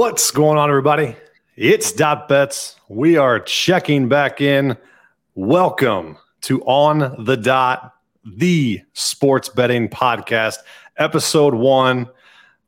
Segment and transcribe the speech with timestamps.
[0.00, 1.14] What's going on, everybody?
[1.56, 2.76] It's Dot Bets.
[2.88, 4.78] We are checking back in.
[5.34, 7.92] Welcome to On the Dot,
[8.24, 10.56] the sports betting podcast,
[10.96, 12.08] episode one.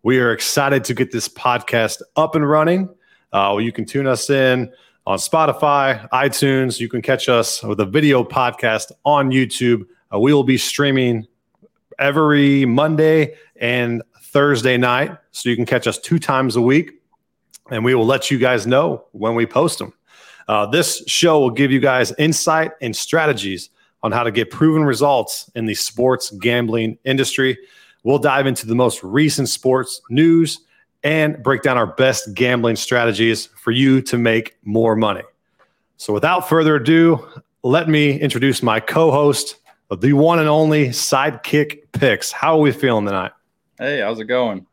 [0.02, 2.90] We are excited to get this podcast up and running.
[3.32, 4.70] Uh, you can tune us in
[5.06, 6.80] on Spotify, iTunes.
[6.80, 9.86] You can catch us with a video podcast on YouTube.
[10.14, 11.26] Uh, we will be streaming
[11.98, 15.16] every Monday and Thursday night.
[15.30, 16.98] So you can catch us two times a week,
[17.70, 19.92] and we will let you guys know when we post them.
[20.48, 23.70] Uh, this show will give you guys insight and strategies
[24.02, 27.56] on how to get proven results in the sports gambling industry.
[28.02, 30.60] We'll dive into the most recent sports news
[31.04, 35.22] and break down our best gambling strategies for you to make more money.
[35.96, 37.24] So, without further ado,
[37.62, 39.56] let me introduce my co host
[40.00, 42.32] the one and only Sidekick Picks.
[42.32, 43.32] How are we feeling tonight?
[43.78, 44.66] Hey, how's it going?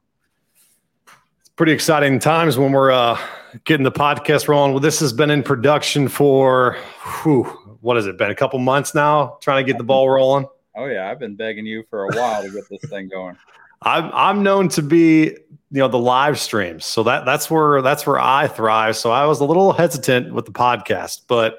[1.60, 3.20] Pretty exciting times when we're uh,
[3.66, 4.72] getting the podcast rolling.
[4.72, 6.78] Well, this has been in production for
[7.22, 7.44] whew,
[7.82, 8.32] what has it been?
[8.32, 10.46] A couple months now, trying to get the ball rolling.
[10.78, 13.36] Oh yeah, I've been begging you for a while to get this thing going.
[13.82, 15.38] I'm I'm known to be you
[15.72, 18.96] know the live streams, so that that's where that's where I thrive.
[18.96, 21.56] So I was a little hesitant with the podcast, but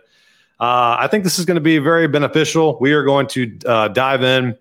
[0.61, 2.79] uh, I think this is going to be very beneficial.
[2.81, 4.57] We are going to uh, dive in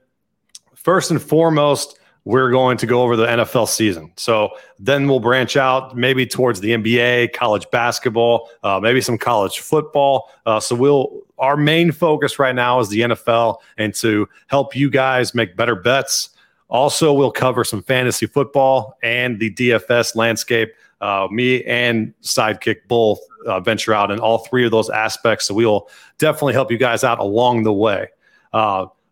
[0.76, 1.99] first and foremost
[2.30, 4.12] we're going to go over the NFL season.
[4.16, 9.62] So then we'll branch out maybe towards the NBA, college basketball, uh, maybe some college
[9.62, 10.30] football.
[10.46, 14.92] Uh, so we'll our main focus right now is the NFL and to help you
[14.92, 16.30] guys make better bets.
[16.68, 20.72] Also, we'll cover some fantasy football and the DFS landscape.
[21.02, 25.46] Uh, me and Sidekick both uh, venture out in all three of those aspects.
[25.46, 25.90] So we'll
[26.20, 28.10] definitely help you guys out along the way.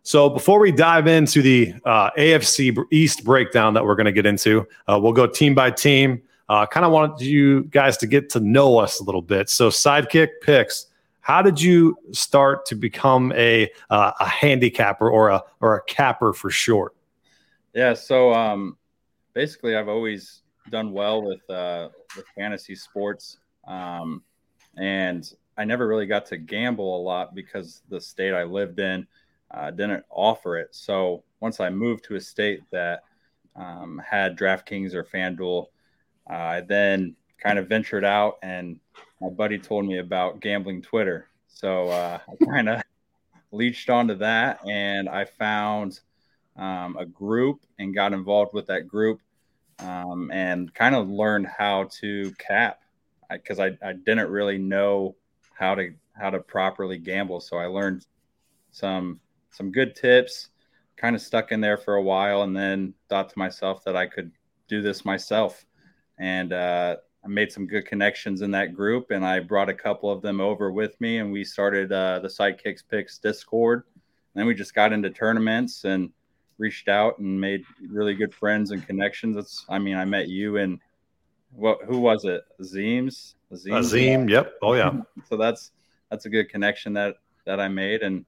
[0.08, 4.24] So before we dive into the uh, AFC East breakdown that we're going to get
[4.24, 6.22] into, uh, we'll go team by team.
[6.48, 9.50] Uh, kind of wanted you guys to get to know us a little bit.
[9.50, 10.86] So sidekick picks.
[11.20, 16.32] How did you start to become a uh, a handicapper or a or a capper
[16.32, 16.96] for short?
[17.74, 17.92] Yeah.
[17.92, 18.78] So um,
[19.34, 20.40] basically, I've always
[20.70, 23.36] done well with uh, with fantasy sports,
[23.66, 24.22] um,
[24.78, 29.06] and I never really got to gamble a lot because the state I lived in
[29.50, 30.74] uh, didn't offer it.
[30.74, 33.04] So once I moved to a state that
[33.56, 35.66] um, had DraftKings or FanDuel,
[36.30, 38.78] uh, I then kind of ventured out, and
[39.20, 41.28] my buddy told me about gambling Twitter.
[41.48, 42.82] So uh, I kind of
[43.50, 46.00] leached onto that, and I found
[46.56, 49.20] um, a group and got involved with that group,
[49.78, 52.80] um, and kind of learned how to cap
[53.30, 55.16] because I, I, I didn't really know
[55.54, 57.40] how to how to properly gamble.
[57.40, 58.04] So I learned
[58.70, 59.20] some
[59.50, 60.50] some good tips,
[60.96, 64.06] kind of stuck in there for a while, and then thought to myself that I
[64.06, 64.32] could
[64.68, 65.64] do this myself.
[66.18, 70.10] And uh, I made some good connections in that group, and I brought a couple
[70.10, 73.84] of them over with me, and we started uh, the Sidekicks Picks Discord.
[74.34, 76.10] And then we just got into tournaments and
[76.58, 79.36] reached out and made really good friends and connections.
[79.36, 80.80] It's, I mean, I met you and
[81.52, 81.78] what?
[81.86, 82.42] Who was it?
[82.60, 83.34] Azeem's.
[83.52, 83.72] Azeem.
[83.72, 84.30] Azeem.
[84.30, 84.54] Yep.
[84.62, 84.92] Oh yeah.
[85.28, 85.70] so that's
[86.10, 87.16] that's a good connection that
[87.46, 88.24] that I made, and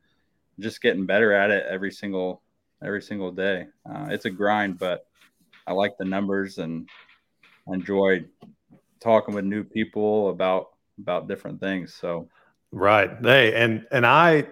[0.60, 2.42] just getting better at it every single
[2.82, 3.66] every single day.
[3.88, 5.06] Uh, it's a grind, but
[5.66, 6.88] I like the numbers and
[7.68, 8.24] enjoy
[9.00, 11.94] talking with new people about about different things.
[11.94, 12.28] So
[12.72, 14.46] right, hey, and and I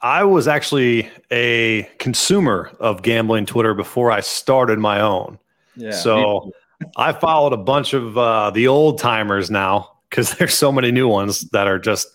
[0.00, 5.38] I was actually a consumer of gambling Twitter before I started my own.
[5.76, 5.92] Yeah.
[5.92, 6.52] So
[6.96, 11.08] I followed a bunch of uh, the old timers now because there's so many new
[11.08, 12.08] ones that are just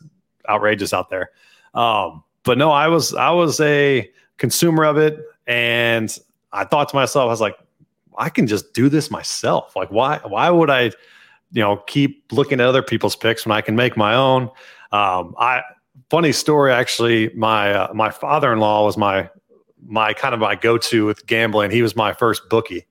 [0.48, 1.32] outrageous out there.
[1.74, 6.18] Um, but no, I was I was a consumer of it, and
[6.52, 7.56] I thought to myself, I was like,
[8.18, 9.76] I can just do this myself.
[9.76, 10.86] Like, why why would I,
[11.52, 14.50] you know, keep looking at other people's picks when I can make my own?
[14.92, 15.62] Um, I
[16.10, 17.30] funny story actually.
[17.36, 19.30] My uh, my father in law was my
[19.86, 21.70] my kind of my go to with gambling.
[21.70, 22.88] He was my first bookie.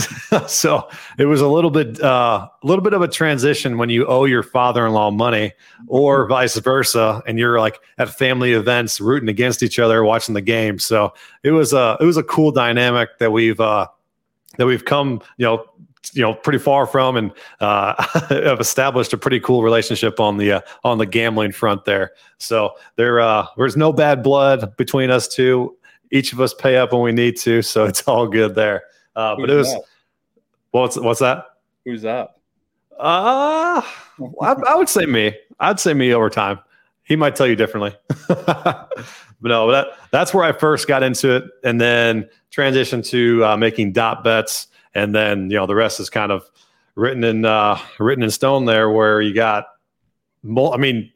[0.46, 4.06] so it was a little bit uh, a little bit of a transition when you
[4.06, 5.52] owe your father-in-law money
[5.86, 10.40] or vice versa and you're like at family events rooting against each other watching the
[10.40, 10.78] game.
[10.78, 11.12] So
[11.42, 13.86] it was a it was a cool dynamic that we've uh,
[14.56, 15.64] that we've come you know
[16.14, 20.52] you know pretty far from and uh, have established a pretty cool relationship on the
[20.52, 22.12] uh, on the gambling front there.
[22.38, 25.76] So there uh, there's no bad blood between us two.
[26.10, 28.84] Each of us pay up when we need to so it's all good there
[29.16, 29.82] uh, but it was up?
[30.70, 31.46] what's what's that?
[31.84, 32.40] Who's up?
[32.98, 33.82] Uh
[34.40, 35.34] I, I, would say me.
[35.58, 36.60] I'd say me over time.
[37.04, 37.94] He might tell you differently.
[38.28, 38.88] but
[39.40, 43.92] no, that that's where I first got into it, and then transitioned to uh, making
[43.92, 46.48] dot bets, and then you know the rest is kind of
[46.94, 49.66] written in uh, written in stone there, where you got.
[50.44, 51.11] I mean,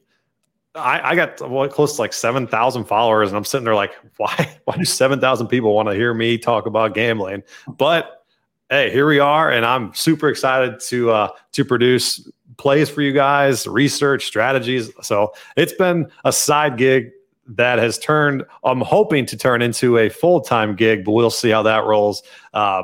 [0.75, 1.37] I, I got
[1.71, 4.57] close to like seven thousand followers, and I'm sitting there like, why?
[4.65, 7.43] Why do seven thousand people want to hear me talk about gambling?
[7.67, 8.23] But
[8.69, 13.13] hey, here we are, and I'm super excited to uh, to produce plays for you
[13.13, 14.91] guys, research strategies.
[15.01, 17.11] So it's been a side gig
[17.47, 18.43] that has turned.
[18.63, 22.23] I'm hoping to turn into a full time gig, but we'll see how that rolls.
[22.53, 22.83] Uh,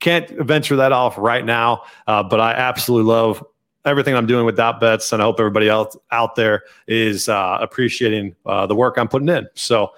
[0.00, 3.44] can't venture that off right now, uh, but I absolutely love
[3.86, 7.58] everything I'm doing with dot bets, and I hope everybody else out there is uh,
[7.60, 9.48] appreciating uh, the work I'm putting in.
[9.54, 9.92] So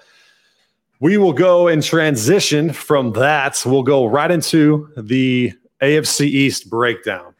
[0.99, 3.61] we will go and transition from that.
[3.65, 7.33] We'll go right into the AFC East breakdown.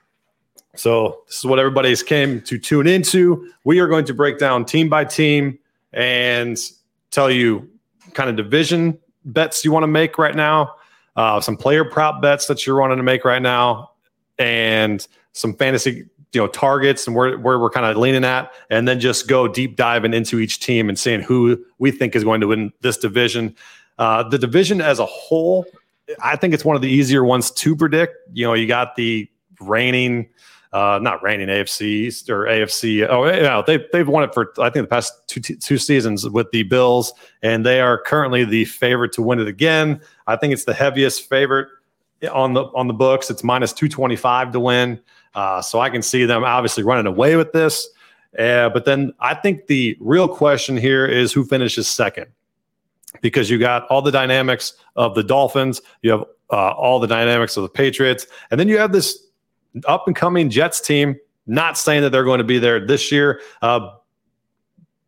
[0.75, 3.51] So this is what everybody's came to tune into.
[3.63, 5.59] We are going to break down team by team
[5.93, 6.57] and
[7.11, 7.69] tell you
[8.13, 10.75] kind of division bets you want to make right now,
[11.15, 13.91] uh, some player prop bets that you're wanting to make right now,
[14.37, 18.87] and some fantasy you know targets and where, where we're kind of leaning at and
[18.87, 22.41] then just go deep diving into each team and seeing who we think is going
[22.41, 23.55] to win this division
[23.97, 25.65] uh, the division as a whole
[26.21, 29.29] i think it's one of the easier ones to predict you know you got the
[29.59, 30.29] reigning
[30.71, 33.07] uh, not reigning AFC or AFC.
[33.09, 36.51] Oh, yeah, they they've won it for I think the past two two seasons with
[36.51, 37.11] the Bills,
[37.41, 39.99] and they are currently the favorite to win it again.
[40.27, 41.69] I think it's the heaviest favorite
[42.31, 43.29] on the on the books.
[43.31, 44.99] It's minus two twenty five to win.
[45.35, 47.87] Uh, so I can see them obviously running away with this.
[48.37, 52.27] Uh, but then I think the real question here is who finishes second,
[53.21, 57.57] because you got all the dynamics of the Dolphins, you have uh, all the dynamics
[57.57, 59.25] of the Patriots, and then you have this
[59.87, 61.15] up and coming Jets team.
[61.47, 63.89] Not saying that they're going to be there this year, uh,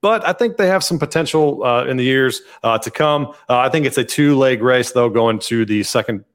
[0.02, 3.28] but I think they have some potential uh, in the years uh, to come.
[3.48, 6.26] Uh, I think it's a two leg race, though, going to the second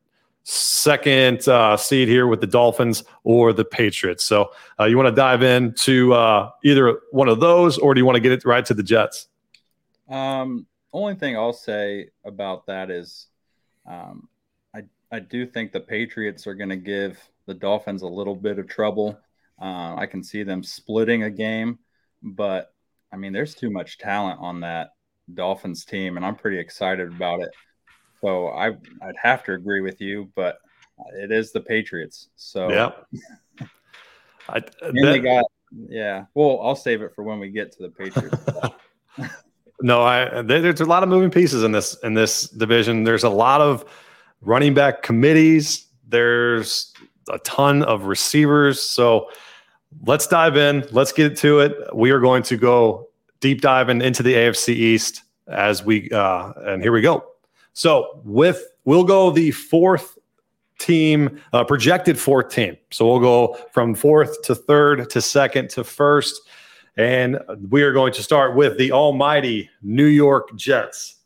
[0.48, 4.22] second uh, seed here with the Dolphins or the Patriots.
[4.22, 8.04] So uh, you want to dive into uh, either one of those, or do you
[8.04, 9.26] want to get it right to the Jets?
[10.08, 13.26] Um, only thing I'll say about that is,
[13.86, 14.28] um,
[14.72, 18.60] I I do think the Patriots are going to give the Dolphins a little bit
[18.60, 19.18] of trouble.
[19.60, 21.80] Uh, I can see them splitting a game,
[22.22, 22.72] but
[23.12, 24.90] I mean, there's too much talent on that
[25.34, 27.50] Dolphins team, and I'm pretty excited about it.
[28.20, 28.68] So I
[29.02, 30.58] I'd have to agree with you, but
[31.14, 32.28] it is the Patriots.
[32.36, 32.90] So yeah,
[34.48, 36.24] I, and they got yeah.
[36.34, 38.36] Well, I'll save it for when we get to the Patriots.
[39.80, 43.04] no, I there's a lot of moving pieces in this in this division.
[43.04, 43.84] There's a lot of
[44.40, 45.86] running back committees.
[46.08, 46.92] There's
[47.28, 48.80] a ton of receivers.
[48.80, 49.30] So
[50.04, 50.86] let's dive in.
[50.92, 51.94] Let's get to it.
[51.94, 53.08] We are going to go
[53.40, 57.24] deep diving into the AFC East as we uh, and here we go.
[57.76, 60.16] So with we'll go the fourth
[60.78, 62.74] team, uh, projected fourth team.
[62.90, 66.40] So we'll go from fourth to third to second to first.
[66.96, 71.16] And we are going to start with the almighty New York Jets.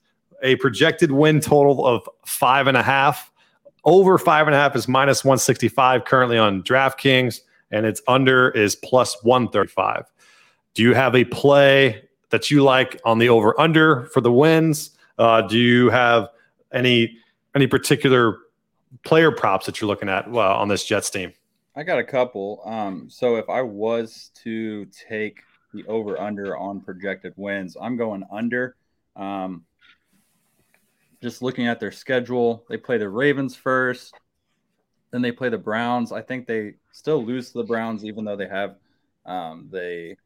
[0.42, 3.30] A projected win total of five and a half.
[3.84, 8.74] Over five and a half is minus 165 currently on DraftKings, and its under is
[8.74, 10.04] plus 135.
[10.74, 14.90] Do you have a play that you like on the over under for the wins?
[15.16, 16.28] Uh, do you have
[16.72, 17.16] any
[17.54, 18.38] any particular
[19.04, 21.32] player props that you're looking at on this Jets team?
[21.76, 22.62] I got a couple.
[22.64, 28.24] Um, so if I was to take the over under on projected wins, I'm going
[28.30, 28.76] under.
[29.16, 29.64] Um,
[31.22, 34.14] just looking at their schedule, they play the Ravens first,
[35.10, 36.12] then they play the Browns.
[36.12, 38.76] I think they still lose to the Browns, even though they have
[39.26, 40.16] um, the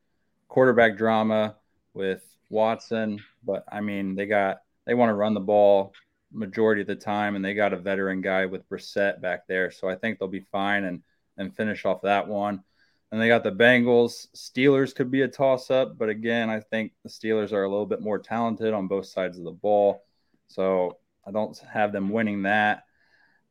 [0.49, 1.57] quarterback drama
[1.95, 3.19] with Watson.
[3.45, 5.93] But I mean, they got they want to run the ball
[6.35, 9.89] majority of the time, and they got a veteran guy with Brissett back there, so
[9.89, 11.03] I think they'll be fine and
[11.37, 12.63] and finish off that one.
[13.11, 14.29] And they got the Bengals.
[14.35, 17.87] Steelers could be a toss up, but again, I think the Steelers are a little
[17.87, 20.05] bit more talented on both sides of the ball,
[20.49, 22.85] so I don't have them winning that.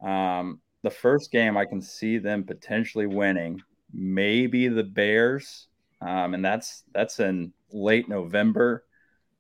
[0.02, 3.62] Um, the first game, I can see them potentially winning.
[3.94, 5.68] Maybe the Bears,
[6.02, 8.84] um, and that's that's in late November.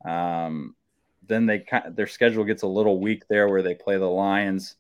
[0.06, 0.76] Um,
[1.27, 4.75] then they their schedule gets a little weak there where they play the Lions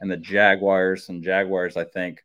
[0.00, 2.24] and the Jaguars and Jaguars I think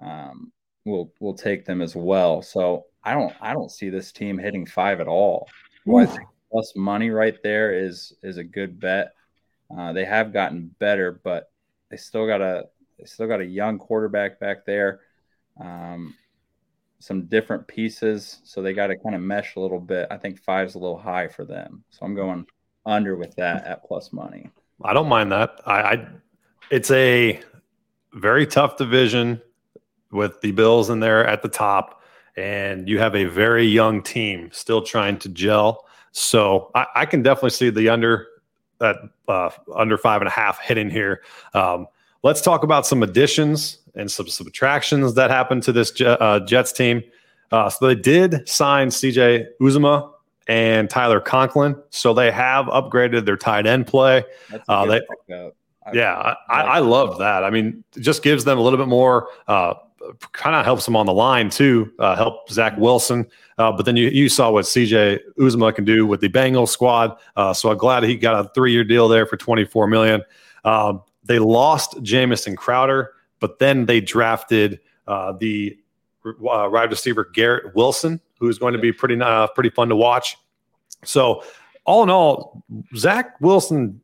[0.00, 0.52] um,
[0.84, 2.42] will will take them as well.
[2.42, 5.48] So I don't I don't see this team hitting five at all.
[5.84, 9.12] Well, I think plus money right there is is a good bet.
[9.76, 11.50] Uh, they have gotten better, but
[11.90, 12.66] they still got a
[12.98, 15.00] they still got a young quarterback back there.
[15.60, 16.14] Um,
[16.98, 20.08] some different pieces, so they got to kind of mesh a little bit.
[20.10, 22.46] I think five's a little high for them, so I'm going
[22.86, 24.48] under with that at plus money.
[24.82, 25.60] I don't mind that.
[25.66, 26.06] I, I
[26.70, 27.40] it's a
[28.14, 29.40] very tough division
[30.10, 32.02] with the Bills in there at the top,
[32.36, 35.84] and you have a very young team still trying to gel.
[36.12, 38.26] So I, I can definitely see the under
[38.78, 38.96] that
[39.28, 41.22] uh, under five and a half hitting here.
[41.54, 41.86] Um,
[42.22, 47.02] let's talk about some additions and some subtractions that happened to this uh, Jets team.
[47.50, 50.12] Uh, so they did sign CJ Uzomah
[50.46, 51.76] and Tyler Conklin.
[51.90, 54.24] So they have upgraded their tight end play.
[54.68, 55.00] Uh, they,
[55.92, 57.44] yeah, I, I, love that.
[57.44, 59.74] I mean, it just gives them a little bit more, uh,
[60.32, 63.26] kind of helps them on the line too, uh, help Zach Wilson.
[63.58, 67.16] Uh, but then you, you saw what CJ Uzomah can do with the Bengals squad.
[67.36, 70.22] Uh, so I'm glad he got a three year deal there for 24 million.
[70.64, 75.78] Um, they lost Jamison Crowder, but then they drafted uh, the
[76.30, 80.36] uh, wide receiver Garrett Wilson, who's going to be pretty uh, pretty fun to watch.
[81.04, 81.42] So,
[81.84, 82.64] all in all,
[82.94, 84.00] Zach Wilson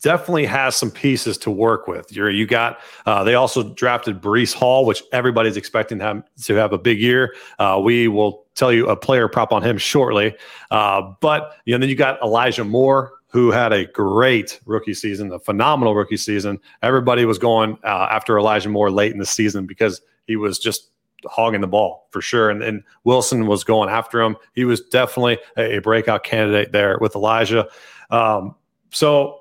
[0.00, 2.12] definitely has some pieces to work with.
[2.12, 6.72] You're, you got uh, they also drafted Breece Hall, which everybody's expecting him to have
[6.72, 7.34] a big year.
[7.58, 10.34] Uh, we will tell you a player prop on him shortly.
[10.70, 15.32] Uh, but you know, then you got Elijah Moore, who had a great rookie season,
[15.32, 16.58] a phenomenal rookie season.
[16.82, 20.90] Everybody was going uh, after Elijah Moore late in the season because he was just
[21.30, 22.50] hogging the ball for sure.
[22.50, 24.36] And, Wilson was going after him.
[24.54, 27.68] He was definitely a, a breakout candidate there with Elijah.
[28.10, 28.54] Um,
[28.90, 29.40] so,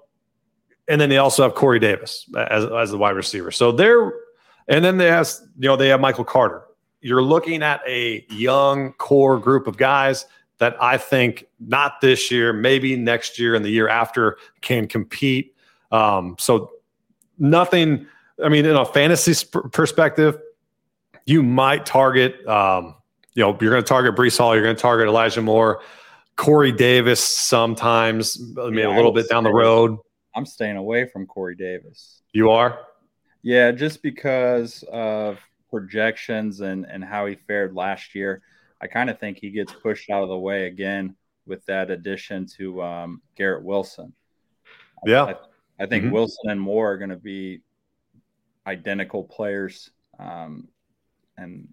[0.88, 3.52] and then they also have Corey Davis as, as the wide receiver.
[3.52, 4.14] So they're,
[4.68, 6.64] and then they have, you know, they have Michael Carter.
[7.02, 10.26] You're looking at a young core group of guys
[10.58, 15.56] that I think not this year, maybe next year and the year after can compete.
[15.92, 16.72] Um, so
[17.38, 18.08] nothing,
[18.44, 20.40] I mean, in a fantasy sp- perspective,
[21.26, 22.96] you might target, um,
[23.34, 25.82] you know, you're going to target Breece Hall, you're going to target Elijah Moore,
[26.36, 29.98] Corey Davis sometimes, I mean, yeah, a little bit down the road.
[30.36, 32.22] I'm staying away from Corey Davis.
[32.34, 32.80] You are?
[33.42, 35.40] Yeah, just because of
[35.70, 38.42] projections and, and how he fared last year.
[38.82, 41.16] I kind of think he gets pushed out of the way again
[41.46, 44.14] with that addition to um, Garrett Wilson.
[45.06, 45.24] Yeah.
[45.24, 45.36] I,
[45.84, 46.14] I think mm-hmm.
[46.14, 47.62] Wilson and Moore are going to be
[48.68, 49.92] identical players.
[50.20, 50.68] Um,
[51.38, 51.68] and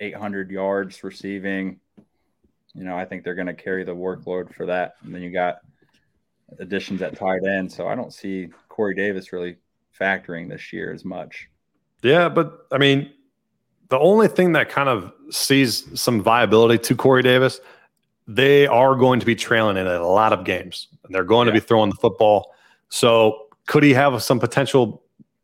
[0.00, 1.78] 800 yards receiving.
[2.74, 4.94] You know, I think they're going to carry the workload for that.
[5.02, 5.58] And then you got
[6.58, 7.70] additions at tight end.
[7.70, 9.56] So I don't see Corey Davis really
[9.98, 11.48] factoring this year as much.
[12.02, 13.12] Yeah, but I mean,
[13.88, 17.60] the only thing that kind of sees some viability to Corey Davis,
[18.26, 20.88] they are going to be trailing in a lot of games.
[21.04, 21.54] And they're going yeah.
[21.54, 22.54] to be throwing the football.
[22.88, 25.02] So could he have some potential,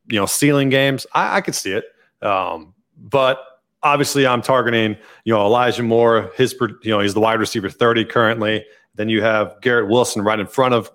[0.08, 1.06] you know, ceiling games?
[1.12, 1.84] I, I could see it.
[2.22, 3.55] Um, but
[3.86, 6.32] obviously I'm targeting, you know, Elijah Moore.
[6.36, 8.64] His, you know, he's the wide receiver 30 currently.
[8.94, 10.90] Then you have Garrett Wilson right in front of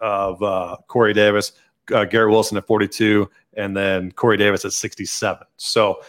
[0.00, 1.52] of uh, Corey Davis.
[1.92, 5.46] Uh, Garrett Wilson at 42, and then Corey Davis at 67.
[5.58, 6.00] So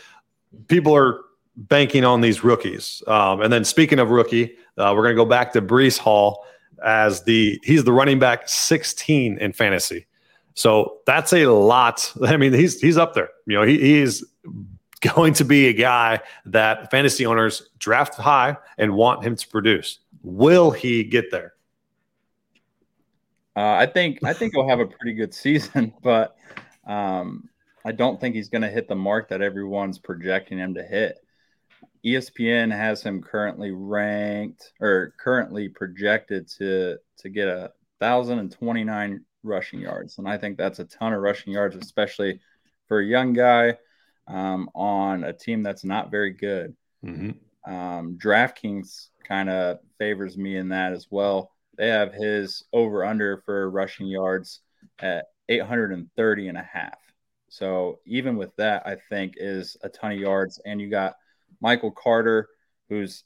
[0.69, 1.19] people are
[1.57, 3.03] banking on these rookies.
[3.07, 6.45] Um, and then speaking of rookie, uh, we're going to go back to Breece Hall
[6.83, 10.07] as the he's the running back 16 in fantasy.
[10.53, 12.13] So that's a lot.
[12.23, 13.29] I mean, he's he's up there.
[13.45, 14.23] You know, he, he's
[15.13, 19.99] going to be a guy that fantasy owners draft high and want him to produce.
[20.23, 21.53] Will he get there?
[23.55, 26.35] Uh, I think I think he'll have a pretty good season, but
[26.85, 27.49] um,
[27.85, 31.19] I don't think he's going to hit the mark that everyone's projecting him to hit.
[32.05, 38.83] ESPN has him currently ranked or currently projected to to get a thousand and twenty
[38.83, 42.41] nine rushing yards, and I think that's a ton of rushing yards, especially
[42.87, 43.77] for a young guy
[44.27, 46.75] um, on a team that's not very good.
[47.03, 47.71] Mm-hmm.
[47.71, 51.51] Um, DraftKings kind of favors me in that as well.
[51.77, 54.61] They have his over under for rushing yards
[54.99, 56.97] at 830 and a half.
[57.49, 60.59] So even with that, I think is a ton of yards.
[60.65, 61.15] And you got
[61.61, 62.47] Michael Carter,
[62.89, 63.23] who's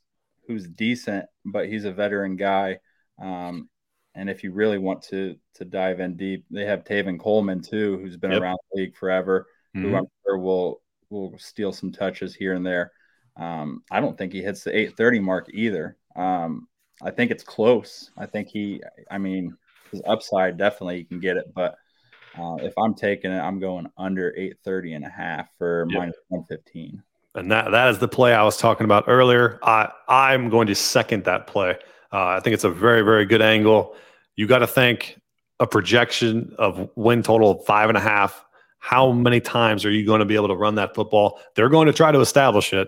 [0.48, 2.80] who's decent, but he's a veteran guy.
[3.22, 3.70] Um,
[4.16, 7.98] and if you really want to to dive in deep, they have Tevin Coleman too,
[8.00, 8.42] who's been yep.
[8.42, 9.90] around the league forever, mm-hmm.
[9.90, 12.92] who I'm sure will will steal some touches here and there.
[13.38, 15.98] Um, I don't think he hits the 830 mark either.
[16.16, 16.68] Um,
[17.02, 18.12] I think it's close.
[18.18, 19.56] I think he, I mean,
[19.92, 21.76] his upside definitely you can get it, but
[22.38, 26.00] uh, if I'm taking it, I'm going under 830 and a half for yep.
[26.00, 27.02] minus 115.
[27.36, 29.60] And that that is the play I was talking about earlier.
[29.62, 31.78] I I'm going to second that play.
[32.12, 33.96] Uh, I think it's a very very good angle.
[34.36, 35.20] You got to think
[35.60, 38.46] a projection of win total of five and a half
[38.80, 41.40] how many times are you going to be able to run that football?
[41.56, 42.88] They're going to try to establish it.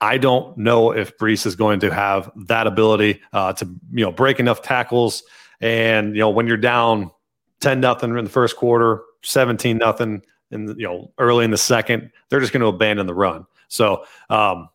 [0.00, 4.12] I don't know if Breece is going to have that ability uh, to you know
[4.12, 5.22] break enough tackles.
[5.60, 7.10] And you know when you're down
[7.60, 11.58] ten nothing in the first quarter, seventeen nothing, in the, you know early in the
[11.58, 13.46] second, they're just going to abandon the run.
[13.68, 14.68] So um,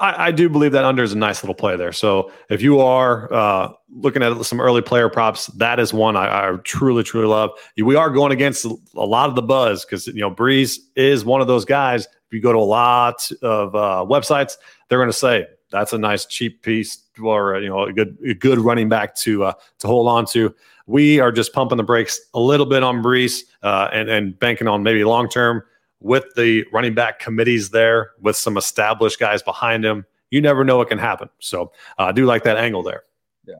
[0.00, 1.92] I, I, do believe that under is a nice little play there.
[1.92, 6.48] So if you are uh, looking at some early player props, that is one I,
[6.48, 7.50] I, truly, truly love.
[7.76, 11.40] We are going against a lot of the buzz because you know Breece is one
[11.40, 12.06] of those guys.
[12.06, 14.54] If you go to a lot of uh, websites,
[14.88, 18.34] they're going to say that's a nice cheap piece or you know a good a
[18.34, 20.54] good running back to uh, to hold on to.
[20.86, 24.66] We are just pumping the brakes a little bit on Breece uh, and and banking
[24.66, 25.62] on maybe long term
[26.00, 30.78] with the running back committees there, with some established guys behind him, you never know
[30.78, 31.28] what can happen.
[31.38, 33.04] So uh, I do like that angle there.
[33.46, 33.56] Yeah,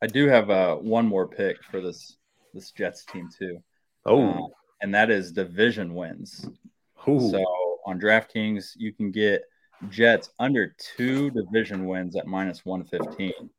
[0.00, 2.16] I do have uh, one more pick for this
[2.52, 3.62] this Jets team too.
[4.06, 4.46] Oh, uh,
[4.80, 6.48] and that is division wins.
[7.08, 7.30] Ooh.
[7.30, 7.42] So
[7.86, 9.42] on DraftKings, you can get
[9.90, 13.50] Jets under two division wins at minus one fifteen.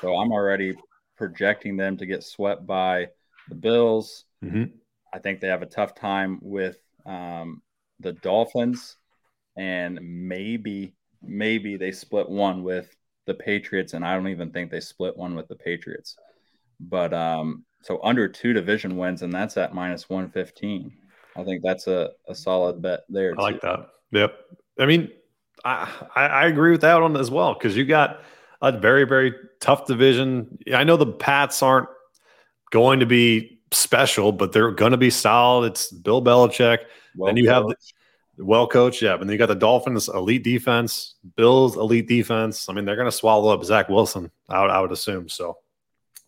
[0.00, 0.74] So I'm already
[1.16, 3.08] projecting them to get swept by
[3.48, 4.24] the Bills.
[4.44, 4.64] Mm-hmm.
[5.12, 7.62] I think they have a tough time with um,
[8.00, 8.96] the Dolphins,
[9.56, 12.94] and maybe maybe they split one with
[13.26, 16.16] the Patriots, and I don't even think they split one with the Patriots.
[16.80, 20.92] But um, so under two division wins, and that's at minus one fifteen.
[21.36, 23.34] I think that's a, a solid bet there.
[23.38, 23.88] I like that.
[24.12, 24.34] Yep.
[24.78, 25.10] I mean,
[25.64, 28.22] I I agree with that one as well because you got
[28.60, 30.58] a very very tough division.
[30.74, 31.88] I know the Pats aren't
[32.70, 35.72] going to be special, but they're going to be solid.
[35.72, 36.78] It's Bill Belichick.
[37.16, 37.76] Well then you have the,
[38.38, 39.14] well coached, yeah.
[39.14, 42.68] And then you got the Dolphins elite defense, Bills elite defense.
[42.68, 44.30] I mean, they're going to swallow up Zach Wilson.
[44.48, 45.58] I would, I would assume so.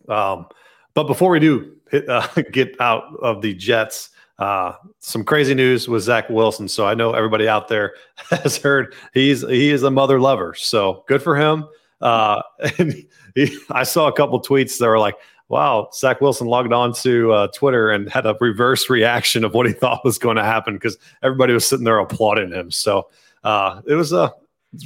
[0.07, 0.47] Um,
[0.93, 5.87] but before we do hit, uh, get out of the Jets, uh, some crazy news
[5.87, 6.67] with Zach Wilson.
[6.67, 7.93] So I know everybody out there
[8.29, 10.53] has heard he's he is a mother lover.
[10.55, 11.65] So good for him.
[12.01, 12.41] Uh,
[12.77, 12.93] and
[13.35, 15.15] he, I saw a couple tweets that were like,
[15.49, 19.65] wow, Zach Wilson logged on to uh, Twitter and had a reverse reaction of what
[19.65, 22.71] he thought was going to happen because everybody was sitting there applauding him.
[22.71, 23.09] So
[23.43, 24.33] uh, it was a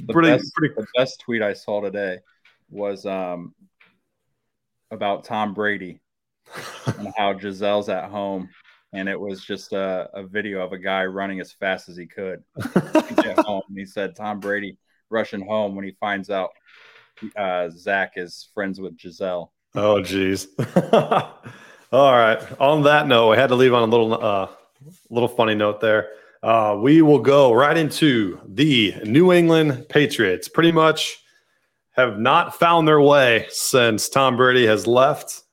[0.10, 0.74] pretty, best, pretty.
[0.76, 2.20] The best tweet I saw today
[2.70, 3.54] was um,
[4.92, 6.00] about Tom Brady
[6.98, 8.50] and how Gisele's at home.
[8.94, 12.06] And it was just a, a video of a guy running as fast as he
[12.06, 12.44] could
[13.24, 13.64] get home.
[13.70, 14.78] And he said, Tom Brady
[15.10, 16.50] rushing home when he finds out
[17.38, 19.52] uh, Zach is friends with Gisele.
[19.76, 20.48] Oh, geez.
[20.94, 22.40] All right.
[22.60, 24.48] On that note, I had to leave on a little, uh,
[25.10, 26.10] little funny note there.
[26.44, 30.48] Uh, we will go right into the New England Patriots.
[30.48, 31.20] Pretty much
[31.92, 35.44] have not found their way since Tom Brady has left.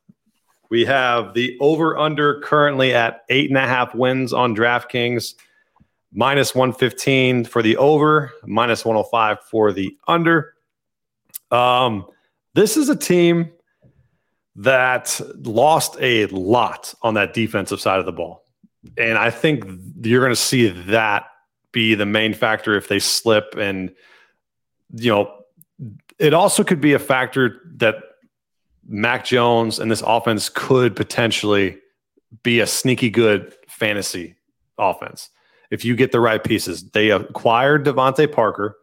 [0.70, 5.34] We have the over under currently at eight and a half wins on DraftKings,
[6.12, 10.54] minus 115 for the over, minus 105 for the under.
[11.50, 12.06] Um,
[12.54, 13.50] this is a team
[14.58, 18.44] that lost a lot on that defensive side of the ball.
[18.96, 19.64] And I think
[20.02, 21.26] you're going to see that
[21.70, 23.54] be the main factor if they slip.
[23.56, 23.94] And,
[24.92, 25.32] you know,
[26.18, 27.96] it also could be a factor that
[28.88, 31.78] Mac Jones and this offense could potentially
[32.42, 34.34] be a sneaky good fantasy
[34.76, 35.30] offense
[35.70, 36.90] if you get the right pieces.
[36.90, 38.76] They acquired DeVante Parker.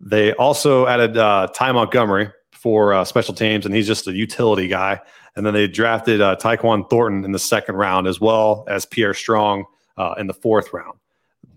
[0.00, 4.68] They also added uh, Ty Montgomery, for uh, special teams, and he's just a utility
[4.68, 5.00] guy.
[5.34, 9.14] And then they drafted uh, Tyquan Thornton in the second round, as well as Pierre
[9.14, 9.64] Strong
[9.96, 10.98] uh, in the fourth round.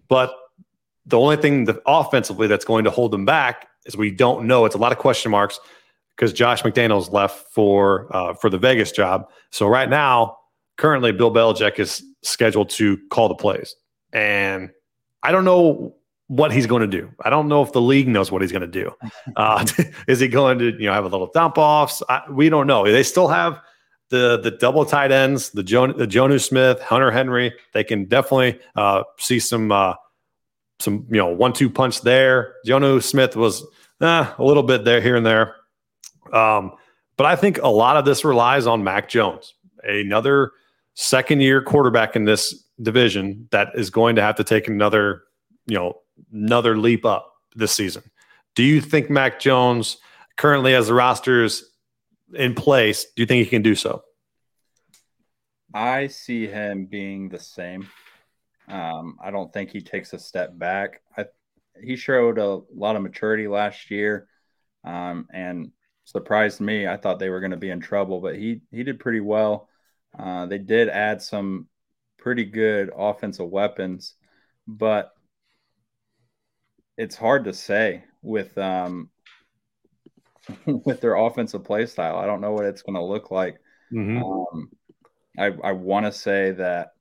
[0.07, 0.33] But
[1.05, 4.63] the only thing that offensively that's going to hold them back is we don't know.
[4.65, 5.59] It's a lot of question marks
[6.15, 9.29] because Josh McDaniels left for uh, for the Vegas job.
[9.51, 10.37] So right now,
[10.77, 13.75] currently, Bill Belichick is scheduled to call the plays,
[14.13, 14.69] and
[15.21, 15.95] I don't know
[16.35, 17.11] what he's going to do.
[17.23, 18.91] I don't know if the league knows what he's going to do.
[19.35, 19.65] Uh,
[20.07, 22.03] is he going to, you know, have a little dump offs?
[22.07, 22.83] I, we don't know.
[22.85, 23.59] They still have
[24.09, 27.53] the the double tight ends, the jo- the Smith, Hunter Henry.
[27.73, 29.95] They can definitely uh, see some uh,
[30.79, 32.55] some you know one two punch there.
[32.67, 33.65] Jonnu Smith was
[34.01, 35.55] eh, a little bit there here and there,
[36.31, 36.73] um,
[37.17, 40.51] but I think a lot of this relies on Mac Jones, another
[40.93, 45.23] second year quarterback in this division that is going to have to take another
[45.65, 48.03] you know another leap up this season.
[48.55, 49.97] Do you think Mac Jones
[50.37, 51.63] currently as the rosters
[52.33, 54.03] in place, do you think he can do so?
[55.73, 57.87] I see him being the same.
[58.67, 61.01] Um, I don't think he takes a step back.
[61.17, 61.25] I,
[61.81, 64.27] he showed a lot of maturity last year,
[64.83, 65.71] um, and
[66.05, 66.87] surprised me.
[66.87, 69.67] I thought they were going to be in trouble, but he he did pretty well.
[70.17, 71.67] Uh, they did add some
[72.19, 74.13] pretty good offensive weapons,
[74.67, 75.11] but
[76.97, 79.09] it's hard to say with um
[80.65, 82.17] with their offensive play style.
[82.17, 83.59] I don't know what it's going to look like.
[83.93, 84.23] Mm-hmm.
[84.23, 84.69] Um,
[85.37, 86.93] I I want to say that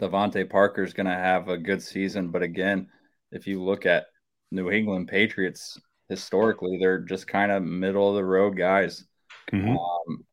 [0.00, 2.30] DeVante Parker is going to have a good season.
[2.30, 2.88] But again,
[3.30, 4.06] if you look at
[4.50, 9.04] New England Patriots historically, they're just kind of middle of the road guys.
[9.52, 9.76] Mm-hmm.
[9.76, 10.24] Um,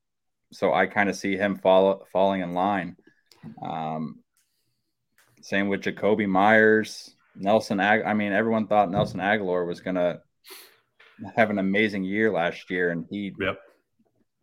[0.52, 2.96] so I kind of see him follow, falling in line.
[3.62, 4.20] Um,
[5.42, 7.80] same with Jakobi Meyers, Nelson.
[7.80, 10.22] Ag- I mean, everyone thought Nelson Agholor was going to
[11.36, 13.60] have an amazing year last year, and he yep.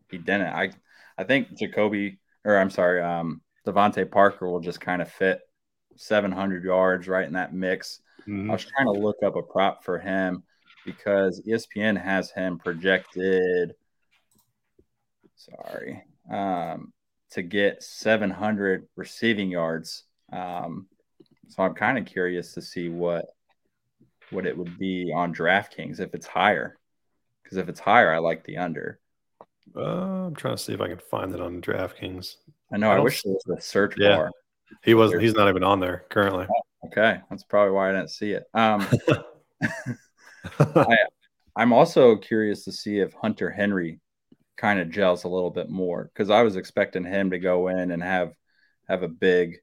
[0.09, 0.47] he didn't.
[0.47, 0.71] I
[1.17, 5.39] I think Jakobi, or I'm sorry, um, DeVante Parker will just kind of fit
[5.95, 8.01] 700 yards right in that mix.
[8.21, 8.49] Mm-hmm.
[8.49, 10.43] I was trying to look up a prop for him
[10.85, 13.73] because ESPN has him projected.
[15.35, 16.93] Sorry, um,
[17.31, 20.03] to get 700 receiving yards.
[20.31, 20.87] Um,
[21.47, 23.25] so I'm kind of curious to see what
[24.29, 26.77] what it would be on DraftKings if it's higher.
[27.43, 28.99] Because if it's higher, I like the under.
[29.75, 32.35] Uh, I'm trying to see if I can find it on DraftKings.
[32.71, 32.91] I know.
[32.91, 34.15] I, I wish there was a search yeah.
[34.15, 34.31] bar.
[34.83, 35.21] He wasn't.
[35.21, 36.45] He's not even on there currently.
[36.49, 38.43] Oh, okay, that's probably why I didn't see it.
[38.53, 38.85] Um,
[40.59, 40.97] I,
[41.55, 43.99] I'm also curious to see if Hunter Henry
[44.57, 47.91] kind of gels a little bit more because I was expecting him to go in
[47.91, 48.33] and have
[48.89, 49.57] have a big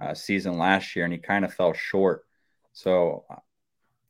[0.00, 2.24] uh, season last year, and he kind of fell short.
[2.72, 3.24] So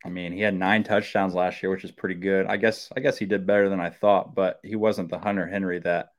[0.06, 2.46] I mean, he had nine touchdowns last year, which is pretty good.
[2.46, 5.48] I guess I guess he did better than I thought, but he wasn't the Hunter
[5.48, 6.12] Henry that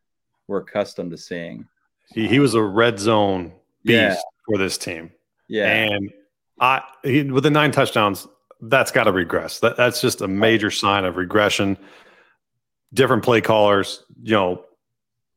[0.45, 1.65] we're accustomed to seeing.
[2.13, 3.53] He he was a red zone
[3.85, 4.15] beast yeah.
[4.45, 5.11] for this team.
[5.47, 6.11] Yeah, and
[6.59, 8.27] I he, with the nine touchdowns,
[8.59, 9.61] that's got to regress.
[9.61, 11.77] That that's just a major sign of regression.
[12.93, 14.65] Different play callers, you know.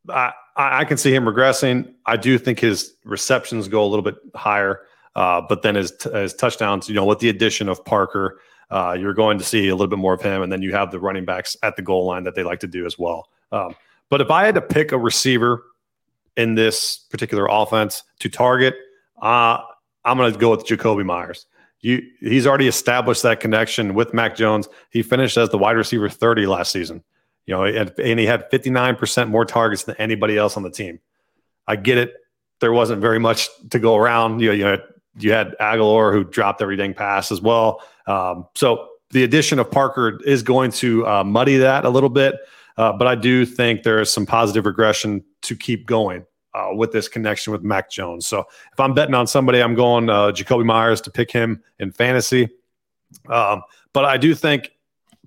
[0.09, 1.93] I I can see him regressing.
[2.07, 4.83] I do think his receptions go a little bit higher.
[5.17, 9.15] Uh, but then his, his touchdowns, you know, with the addition of Parker, uh, you're
[9.15, 10.43] going to see a little bit more of him.
[10.43, 12.67] And then you have the running backs at the goal line that they like to
[12.67, 13.29] do as well.
[13.53, 13.75] Um,
[14.09, 15.65] but if I had to pick a receiver
[16.37, 18.77] in this particular offense to target,
[19.21, 19.61] uh,
[20.05, 21.47] I'm going to go with Jakobi Meyers.
[21.81, 24.69] You, he's already established that connection with Mac Jones.
[24.91, 27.03] He finished as the wide receiver 30 last season.
[27.47, 31.01] You know, and, and he had 59% more targets than anybody else on the team.
[31.67, 32.15] I get it.
[32.61, 34.41] There wasn't very much to go around.
[34.41, 34.83] You know, you had
[35.19, 37.83] you had Agholor who dropped every dang pass as well.
[38.07, 42.37] Um, so the addition of Parker is going to uh, muddy that a little bit.
[42.77, 46.25] Uh, but I do think there is some positive regression to keep going
[46.55, 48.27] uh, with this connection with Mac Jones.
[48.27, 51.91] So if I'm betting on somebody, I'm going uh, Jakobi Meyers to pick him in
[51.93, 52.49] fantasy.
[53.29, 54.71] Um, but I do think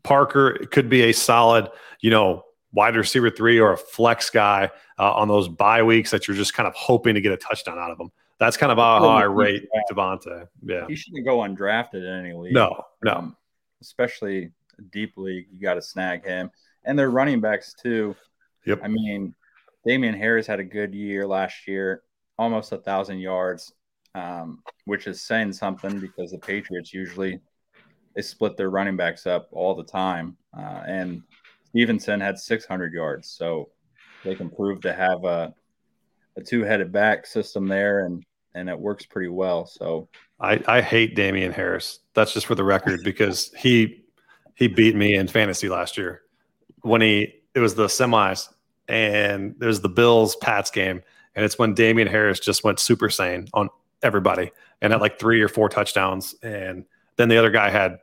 [0.04, 1.70] Parker could be a solid,
[2.02, 6.28] you know, wide receiver three or a flex guy uh, on those bye weeks that
[6.28, 8.12] you're just kind of hoping to get a touchdown out of them.
[8.40, 10.48] That's kind of how, how I rate DeVante.
[10.64, 12.54] Yeah, he shouldn't go undrafted in any league.
[12.54, 13.38] No, no, um,
[13.82, 14.52] especially
[14.92, 15.48] deep league.
[15.54, 16.52] You got to snag him,
[16.84, 18.16] and their running backs too.
[18.66, 18.82] Yep.
[18.84, 19.34] I mean,
[19.86, 22.04] Damien Harris had a good year last year,
[22.38, 23.74] almost a thousand yards,
[24.16, 27.40] um, which is saying something because the Patriots usually
[28.16, 31.22] they split their running backs up all the time, uh, and
[31.70, 33.70] Stevenson had 600 yards, so
[34.24, 35.54] they can prove to have a
[36.36, 38.24] a two-headed back system there, and
[38.56, 39.66] and it works pretty well.
[39.66, 40.08] So
[40.40, 42.00] I, I hate Damien Harris.
[42.14, 44.04] That's just for the record because he
[44.56, 46.22] he beat me in fantasy last year
[46.82, 48.50] when he it was the semis
[48.88, 51.02] and there's the Bills Pats game
[51.36, 53.70] and it's when Damien Harris just went super sane on
[54.04, 56.86] everybody and had like three or four touchdowns and
[57.18, 57.98] then the other guy had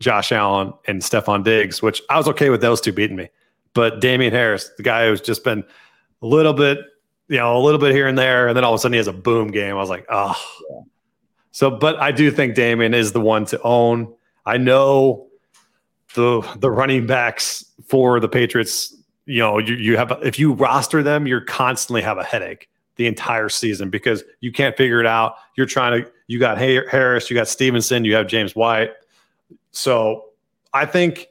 [0.00, 3.28] Josh Allen and Stefon Diggs, which I was okay with those two beating me.
[3.74, 5.64] But Damien Harris, the guy who's just been
[6.22, 6.78] a little bit
[7.28, 8.98] you know, a little bit here and there, and then all of a sudden he
[8.98, 9.72] has a boom game.
[9.72, 10.34] I was like, oh.
[10.70, 10.80] Yeah.
[11.52, 14.12] So, but I do think Damien is the one to own.
[14.44, 15.28] I know
[16.14, 18.94] the the running backs for the Patriots.
[19.26, 23.06] You know, you, you have if you roster them, you're constantly have a headache the
[23.06, 25.36] entire season because you can't figure it out.
[25.56, 26.10] You're trying to.
[26.26, 28.92] You got Harris, you got Stevenson, you have James White.
[29.72, 30.26] So
[30.72, 31.28] I think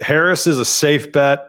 [0.00, 1.48] Harris is a safe bet.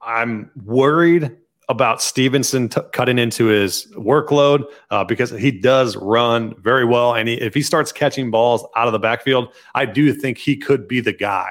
[0.00, 1.36] I'm worried
[1.68, 7.14] about Stevenson t- cutting into his workload uh, because he does run very well.
[7.14, 10.56] And he, if he starts catching balls out of the backfield, I do think he
[10.56, 11.50] could be the guy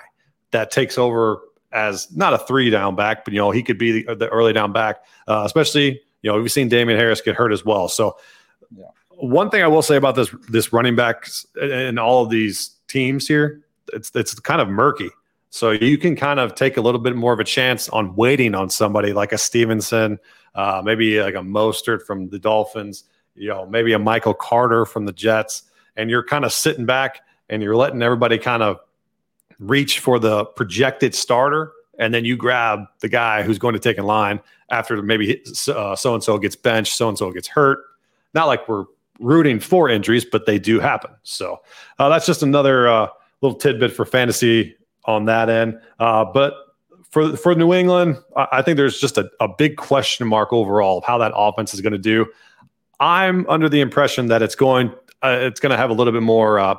[0.52, 1.40] that takes over
[1.72, 4.52] as not a three down back, but you know he could be the, the early
[4.52, 5.04] down back.
[5.28, 7.88] Uh, especially you know we've seen Damien Harris get hurt as well.
[7.88, 8.18] So.
[9.20, 13.28] One thing I will say about this this running backs and all of these teams
[13.28, 13.62] here,
[13.94, 15.10] it's it's kind of murky.
[15.52, 18.54] So you can kind of take a little bit more of a chance on waiting
[18.54, 20.20] on somebody like a Stevenson,
[20.54, 23.06] uh, maybe like a Mostert from the Dolphins,
[23.36, 25.64] you know, maybe a Michael Carter from the Jets,
[25.98, 28.80] and you're kind of sitting back and you're letting everybody kind of
[29.60, 33.98] reach for the projected starter, and then you grab the guy who's going to take
[33.98, 37.80] in line after maybe so and so gets benched, so and so gets hurt.
[38.36, 38.86] Not like we're
[39.20, 41.12] rooting for injuries, but they do happen.
[41.24, 41.62] So
[42.00, 43.08] uh, that's just another uh,
[43.42, 45.80] little tidbit for fantasy on that end.
[46.00, 46.54] Uh, but
[47.10, 51.04] for for New England, I think there's just a, a big question mark overall of
[51.04, 52.26] how that offense is going to do.
[53.00, 56.24] I'm under the impression that it's going uh, it's going to have a little bit
[56.24, 56.76] more uh,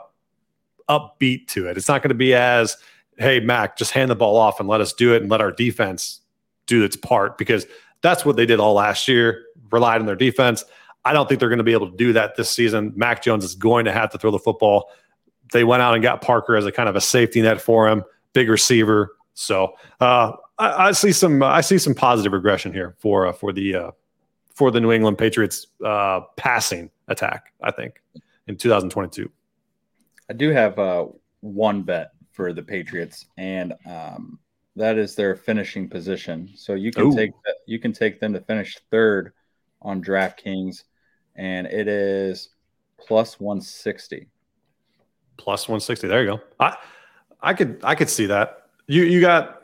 [0.89, 1.77] upbeat to it.
[1.77, 2.77] It's not going to be as
[3.19, 5.53] hey Mac, just hand the ball off and let us do it and let our
[5.53, 6.21] defense
[6.67, 7.67] do its part because
[8.03, 9.45] that's what they did all last year.
[9.71, 10.65] Relied on their defense.
[11.05, 12.93] I don't think they're going to be able to do that this season.
[12.97, 14.91] Mac Jones is going to have to throw the football.
[15.53, 18.05] They went out and got Parker as a kind of a safety net for him,
[18.33, 19.17] big receiver.
[19.35, 23.53] So uh, I, I, see some I see some positive regression here for uh, for
[23.53, 23.91] the uh,
[24.55, 27.53] for the New England Patriots uh, passing attack.
[27.63, 28.01] I think
[28.47, 29.31] in 2022.
[30.29, 31.07] I do have uh,
[31.41, 34.39] one bet for the Patriots, and um,
[34.77, 36.51] that is their finishing position.
[36.55, 37.17] So you can Ooh.
[37.17, 37.31] take
[37.67, 39.33] you can take them to finish third
[39.83, 40.85] on DraftKings,
[41.37, 42.51] and it is
[42.99, 44.29] plus 160.
[45.37, 46.09] Plus 160.
[46.09, 46.41] There you go.
[46.59, 46.77] I
[47.43, 48.69] I could I could see that.
[48.87, 49.63] You you got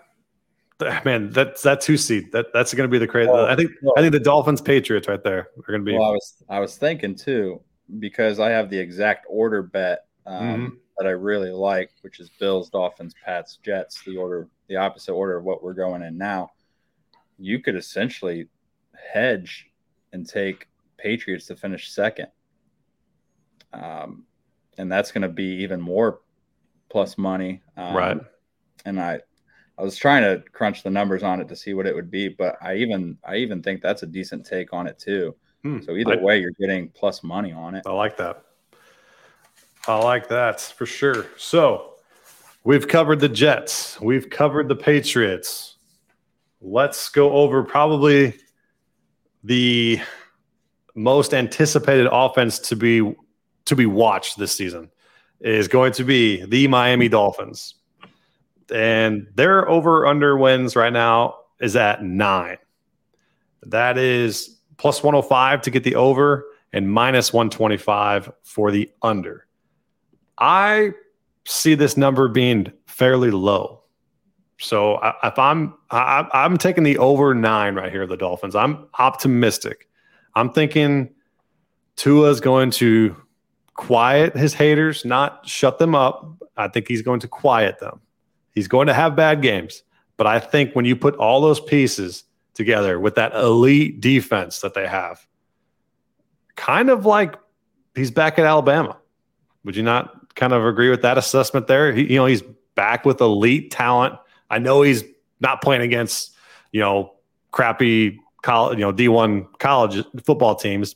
[1.04, 3.30] man that's that two seed that that's going to be the crazy.
[3.30, 5.92] Well, I think well, I think the Dolphins Patriots right there are going to be.
[5.92, 7.60] Well, I was I was thinking too
[7.98, 10.74] because I have the exact order bet um, mm-hmm.
[10.98, 14.02] that I really like, which is Bills, Dolphins, Pats, Jets.
[14.04, 16.50] The order, the opposite order of what we're going in now.
[17.38, 18.48] You could essentially
[19.12, 19.66] hedge
[20.12, 22.28] and take Patriots to finish second,
[23.72, 24.24] um,
[24.78, 26.20] and that's going to be even more
[26.88, 27.62] plus money.
[27.76, 28.20] Um, right
[28.86, 29.20] and I
[29.78, 32.28] I was trying to crunch the numbers on it to see what it would be,
[32.28, 35.36] but I even I even think that's a decent take on it too.
[35.62, 35.80] Hmm.
[35.82, 37.82] So either I, way, you're getting plus money on it.
[37.84, 38.42] I like that.
[39.86, 41.26] I like that for sure.
[41.36, 41.96] So
[42.64, 45.74] we've covered the Jets, we've covered the Patriots.
[46.62, 48.34] Let's go over probably
[49.44, 50.00] the
[50.96, 53.14] most anticipated offense to be
[53.66, 54.90] to be watched this season
[55.40, 57.74] is going to be the Miami Dolphins
[58.70, 62.58] and their over under wins right now is at nine.
[63.62, 69.46] That is plus 105 to get the over and minus 125 for the under.
[70.38, 70.92] I
[71.44, 73.82] see this number being fairly low.
[74.58, 78.54] So if I'm I, I'm taking the over nine right here, the Dolphins.
[78.54, 79.88] I'm optimistic.
[80.36, 81.14] I'm thinking
[81.96, 83.16] Tua's going to
[83.74, 86.30] quiet his haters, not shut them up.
[86.56, 88.00] I think he's going to quiet them.
[88.52, 89.82] He's going to have bad games,
[90.16, 94.74] but I think when you put all those pieces together with that elite defense that
[94.74, 95.26] they have,
[96.54, 97.36] kind of like
[97.94, 98.96] he's back at Alabama.
[99.64, 101.92] Would you not kind of agree with that assessment there?
[101.92, 102.42] He, you know, he's
[102.74, 104.14] back with elite talent.
[104.50, 105.02] I know he's
[105.40, 106.34] not playing against,
[106.72, 107.14] you know,
[107.52, 110.94] crappy college, you know, D1 college football teams,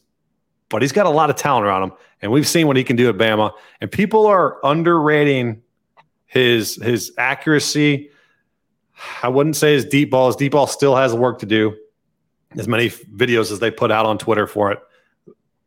[0.69, 1.93] but he's got a lot of talent around him.
[2.23, 3.53] And we've seen what he can do at Bama.
[3.81, 5.63] And people are underrating
[6.27, 8.11] his his accuracy.
[9.23, 10.29] I wouldn't say his deep ball.
[10.29, 11.77] His deep ball still has work to do.
[12.57, 14.81] As many videos as they put out on Twitter for it,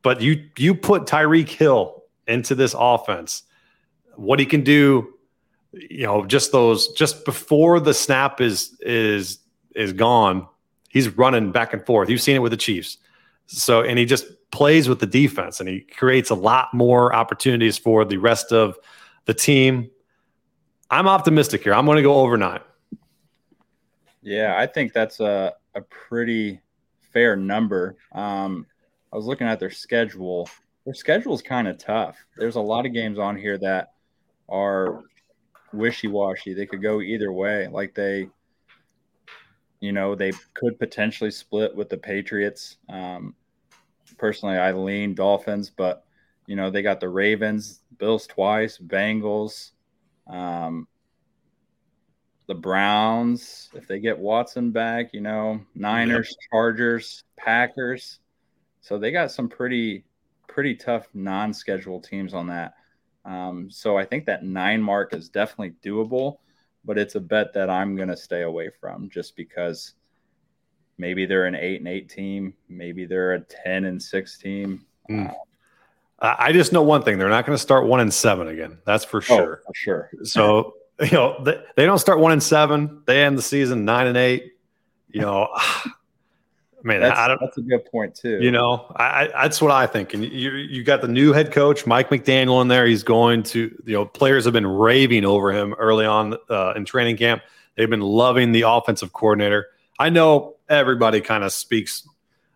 [0.01, 3.43] but you you put Tyreek Hill into this offense,
[4.15, 5.13] what he can do,
[5.71, 9.39] you know, just those just before the snap is is
[9.75, 10.45] is gone,
[10.93, 12.09] he's running back and forth.
[12.09, 12.97] You've seen it with the Chiefs.
[13.47, 17.77] So and he just plays with the defense and he creates a lot more opportunities
[17.77, 18.77] for the rest of
[19.25, 19.89] the team
[20.93, 21.73] I'm optimistic here.
[21.73, 22.59] I'm going to go over nine.
[24.21, 26.61] Yeah, I think that's a, a pretty
[27.11, 27.95] fair number.
[28.11, 28.67] Um,
[29.11, 30.47] I was looking at their schedule.
[30.85, 32.23] Their schedule is kind of tough.
[32.37, 33.93] There's a lot of games on here that
[34.49, 35.01] are
[35.73, 36.53] wishy washy.
[36.53, 37.67] They could go either way.
[37.67, 38.29] Like they,
[39.83, 42.77] you know, they could potentially split with the Patriots.
[42.87, 43.35] Um,
[44.17, 46.05] personally, I lean Dolphins, but
[46.47, 49.71] you know they got the Ravens, Bills twice, Bengals,
[50.25, 50.87] um,
[52.47, 56.33] the Browns, if they get Watson back, you know, Niners.
[56.49, 58.19] Chargers, Packers.
[58.79, 60.05] So they got some pretty,
[60.47, 62.75] pretty tough non-scheduled teams on that.
[63.25, 66.37] Um, so I think that nine mark is definitely doable,
[66.85, 69.93] but it's a bet that I'm going to stay away from just because
[70.97, 74.85] maybe they're an eight and eight team, maybe they're a ten and six team.
[75.09, 75.33] Mm.
[76.19, 78.77] I just know one thing: they're not going to start one and seven again.
[78.85, 79.61] That's for oh, sure.
[79.61, 80.09] Oh, for sure.
[80.23, 83.03] So you know they, they don't start one and seven.
[83.05, 84.53] They end the season nine and eight.
[85.09, 85.49] You know,
[86.83, 87.39] I mean, that's, I don't.
[87.39, 88.41] That's a good point too.
[88.41, 90.13] You know, I, I, that's what I think.
[90.13, 92.85] And you you got the new head coach Mike McDaniel in there.
[92.85, 96.83] He's going to you know players have been raving over him early on uh, in
[96.83, 97.41] training camp.
[97.75, 99.67] They've been loving the offensive coordinator.
[99.97, 102.07] I know everybody kind of speaks,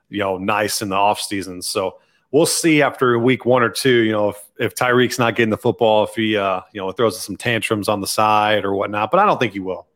[0.09, 1.61] you know, nice in the off season.
[1.61, 1.99] So
[2.31, 4.03] we'll see after week one or two.
[4.03, 7.19] You know, if if Tyreek's not getting the football, if he uh, you know throws
[7.21, 9.87] some tantrums on the side or whatnot, but I don't think he will.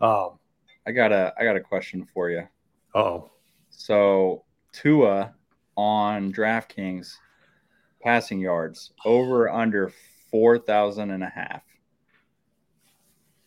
[0.00, 0.30] Um,
[0.84, 2.48] I got a I got a question for you.
[2.94, 3.30] Oh,
[3.78, 5.32] so Tua
[5.76, 7.14] on DraftKings
[8.02, 9.92] passing yards over under
[10.30, 11.62] four thousand and a half.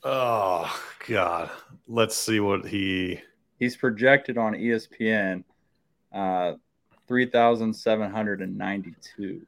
[0.04, 1.52] Oh God,
[1.88, 3.20] let's see what he.
[3.60, 5.44] He's projected on ESPN,
[6.14, 6.54] uh,
[7.08, 9.46] three thousand seven hundred and ninety-two.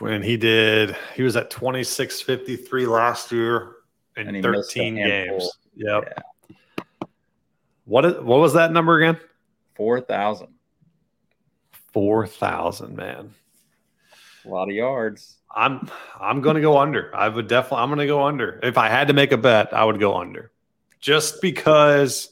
[0.00, 0.94] And he did.
[1.16, 3.76] He was at twenty six fifty three last year
[4.18, 5.50] in thirteen games.
[5.76, 6.12] Yep.
[6.14, 6.22] Yeah.
[7.84, 9.20] What is, what was that number again?
[9.74, 10.48] Four thousand.
[11.92, 13.34] Four thousand, man.
[14.44, 15.36] A lot of yards.
[15.54, 17.14] I'm I'm going to go under.
[17.14, 18.60] I would definitely I'm going to go under.
[18.62, 20.50] If I had to make a bet, I would go under.
[21.00, 22.30] Just because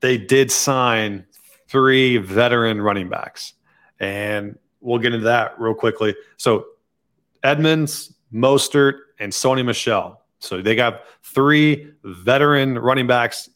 [0.00, 1.26] they did sign
[1.68, 3.54] three veteran running backs.
[4.00, 6.14] And we'll get into that real quickly.
[6.36, 6.66] So
[7.42, 10.22] Edmonds, Mostert, and Sony Michel.
[10.38, 13.50] So they got three veteran running backs,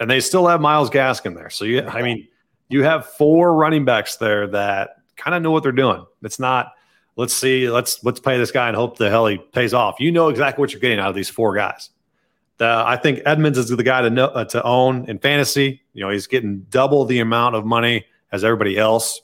[0.00, 1.50] and they still have Myles Gaskin there.
[1.50, 2.28] So you I mean,
[2.68, 6.04] you have four running backs there that kind of know what they're doing.
[6.22, 6.72] It's not
[7.16, 9.96] let's see, let's let's pay this guy and hope the hell he pays off.
[10.00, 11.90] You know exactly what you're getting out of these four guys.
[12.58, 15.82] The, I think Edmonds is the guy to know, uh, to own in fantasy.
[15.92, 19.20] You know, he's getting double the amount of money as everybody else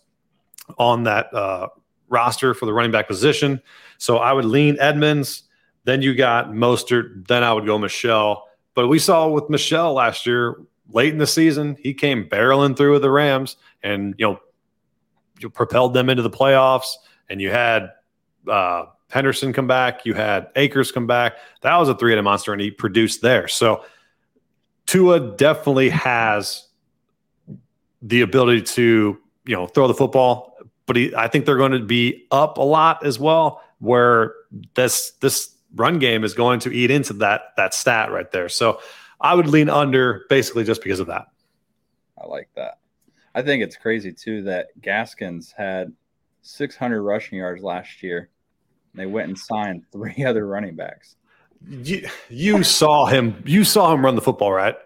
[0.79, 1.69] on that uh,
[2.09, 3.61] roster for the running back position.
[3.99, 5.45] So I would lean Edmonds.
[5.85, 7.27] Then you got Mostert.
[7.27, 8.49] Then I would go Michel.
[8.75, 10.57] But we saw with Michel last year,
[10.91, 14.41] late in the season, he came barreling through with the Rams and you know
[15.39, 16.95] you propelled them into the playoffs
[17.29, 17.91] and you had
[18.49, 21.35] uh, Henderson come back, you had Akers come back.
[21.61, 23.49] That was a three headed monster, and he produced there.
[23.49, 23.85] So
[24.87, 26.69] Tua definitely has
[28.03, 30.57] the ability to you know throw the football,
[30.87, 33.63] but he, I think they're going to be up a lot as well.
[33.79, 34.35] Where
[34.75, 38.49] this this run game is going to eat into that that stat right there.
[38.49, 38.81] So
[39.21, 41.27] I would lean under basically just because of that.
[42.19, 42.79] I like that.
[43.35, 45.93] I think it's crazy too that Gaskins had
[46.43, 48.31] 600 rushing yards last year.
[48.95, 51.17] They went and signed three other running backs.
[51.67, 53.43] You, you saw him.
[53.47, 54.77] You saw him run the football, right?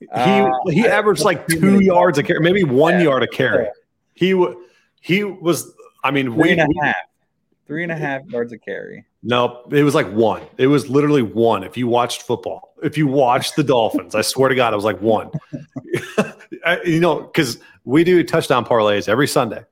[0.00, 3.64] He uh, he averaged like two yards a carry, maybe one yeah, yard a carry.
[3.64, 3.70] Yeah.
[4.14, 4.54] He
[5.00, 5.72] he was.
[6.02, 6.96] I mean, three we, and a half,
[7.66, 9.04] three and a half yards a carry.
[9.22, 10.42] No, it was like one.
[10.56, 11.62] It was literally one.
[11.62, 14.84] If you watched football, if you watched the Dolphins, I swear to God, it was
[14.84, 15.30] like one.
[16.84, 19.64] you know, because we do touchdown parlays every Sunday,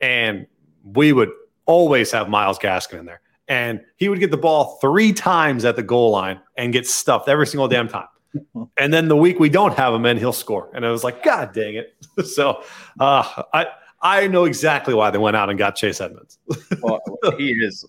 [0.00, 0.46] and
[0.82, 1.30] we would
[1.66, 3.20] always have Myles Gaskin in there.
[3.46, 7.28] And he would get the ball three times at the goal line and get stuffed
[7.28, 8.08] every single damn time.
[8.76, 10.70] And then the week we don't have him in, he'll score.
[10.72, 11.96] And it was like, God dang it.
[12.26, 12.62] so
[13.00, 13.66] uh, I
[14.00, 16.38] I know exactly why they went out and got Chase Edmonds.
[16.80, 17.00] well,
[17.36, 17.84] he is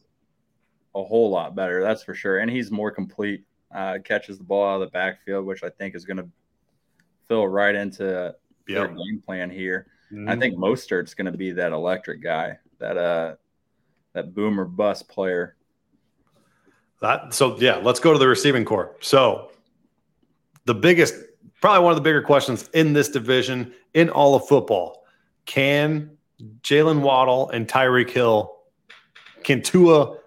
[0.96, 2.40] a whole lot better, that's for sure.
[2.40, 3.44] And he's more complete.
[3.74, 6.28] Uh, catches the ball out of the backfield, which I think is going to
[7.30, 8.36] fill right into
[8.68, 8.88] yep.
[8.88, 9.88] their game plan here.
[10.12, 10.28] Mm-hmm.
[10.28, 13.36] I think Mostert's going to be that electric guy, that uh,
[14.14, 15.56] that boomer bust player.
[17.02, 18.96] That so yeah, let's go to the receiving corps.
[19.00, 19.52] So
[20.66, 21.16] the biggest,
[21.62, 25.06] probably one of the bigger questions in this division in all of football:
[25.46, 26.18] Can
[26.62, 28.58] Jaylen Waddle and Tyreek Hill
[29.44, 30.18] can Tua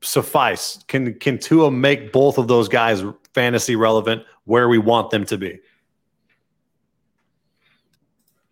[0.00, 0.78] suffice?
[0.88, 3.02] Can can Tua make both of those guys
[3.34, 5.60] fantasy relevant where we want them to be?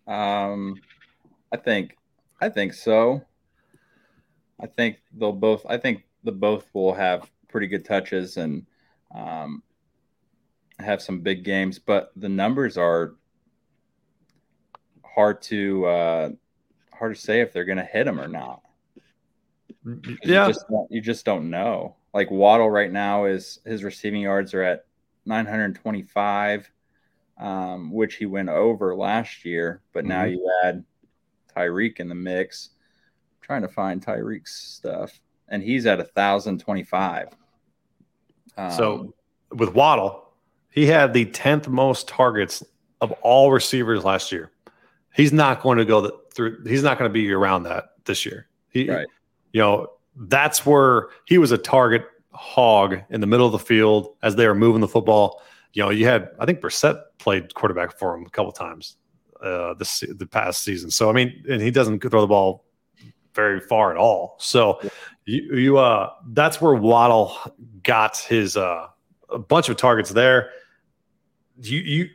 [0.07, 0.77] Um,
[1.53, 1.97] I think,
[2.41, 3.23] I think so.
[4.61, 5.64] I think they'll both.
[5.69, 8.66] I think the both will have pretty good touches and
[9.14, 9.62] um,
[10.79, 13.14] have some big games, but the numbers are
[15.05, 16.31] hard to uh,
[16.93, 18.64] hard to say if they're going to hit them or not.
[20.22, 21.97] Yeah, you just, you just don't know.
[22.12, 24.87] Like Waddle right now is his receiving yards are at
[25.26, 26.70] 925
[27.39, 29.82] um, which he went over last year.
[29.93, 30.09] But mm-hmm.
[30.09, 30.85] now you add
[31.55, 32.70] Tyreek in the mix.
[33.37, 37.28] I'm trying to find Tyreek's stuff, and he's at thousand twenty-five.
[38.57, 39.14] Um, so
[39.51, 40.32] with Waddle,
[40.70, 42.62] he had the tenth most targets
[43.01, 44.51] of all receivers last year.
[45.14, 46.64] He's not going to go through.
[46.64, 48.49] He's not going to be around that this year.
[48.70, 49.07] He, right.
[49.55, 54.15] You know, that's where he was a target hog in the middle of the field
[54.23, 55.41] as they were moving the football
[55.75, 58.97] you know, you had I think Brissett played quarterback for him a couple times
[59.43, 60.91] uh, this the past season.
[60.91, 62.65] So I mean, and he doesn't throw the ball
[63.35, 64.37] very far at all.
[64.39, 64.91] So yeah.
[65.27, 67.37] you, you uh that's where Waddle
[67.83, 68.87] got his uh
[69.29, 70.51] a bunch of targets there.
[71.61, 72.11] You you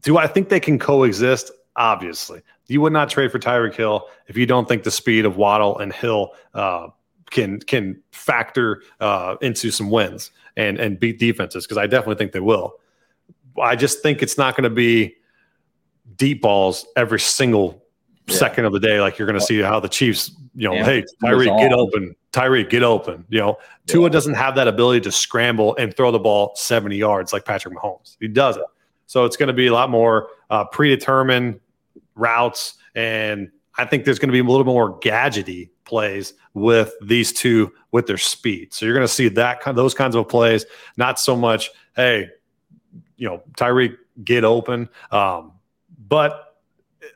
[0.00, 1.50] do I think they can coexist?
[1.76, 2.40] Obviously.
[2.68, 5.78] You would not trade for Tyreek Hill if you don't think the speed of Waddle
[5.78, 6.88] and Hill uh,
[7.30, 12.32] can can factor uh, into some wins and and beat defenses because I definitely think
[12.32, 12.74] they will.
[13.60, 15.14] I just think it's not going to be
[16.16, 17.82] deep balls every single
[18.26, 18.36] yeah.
[18.36, 19.00] second of the day.
[19.00, 20.84] Like you're going to see how the Chiefs, you know, yeah.
[20.84, 23.24] hey Tyreek, get open, Tyreek, get open.
[23.28, 23.64] You know, yeah.
[23.86, 27.74] Tua doesn't have that ability to scramble and throw the ball 70 yards like Patrick
[27.74, 28.16] Mahomes.
[28.20, 28.66] He doesn't.
[29.06, 31.60] So it's going to be a lot more uh, predetermined
[32.16, 37.32] routes, and I think there's going to be a little more gadgety plays with these
[37.32, 38.74] two with their speed.
[38.74, 41.70] So you're going to see that kind, of those kinds of plays, not so much,
[41.94, 42.28] hey,
[43.16, 44.88] you know, Tyreek get open.
[45.10, 45.52] Um,
[46.08, 46.56] but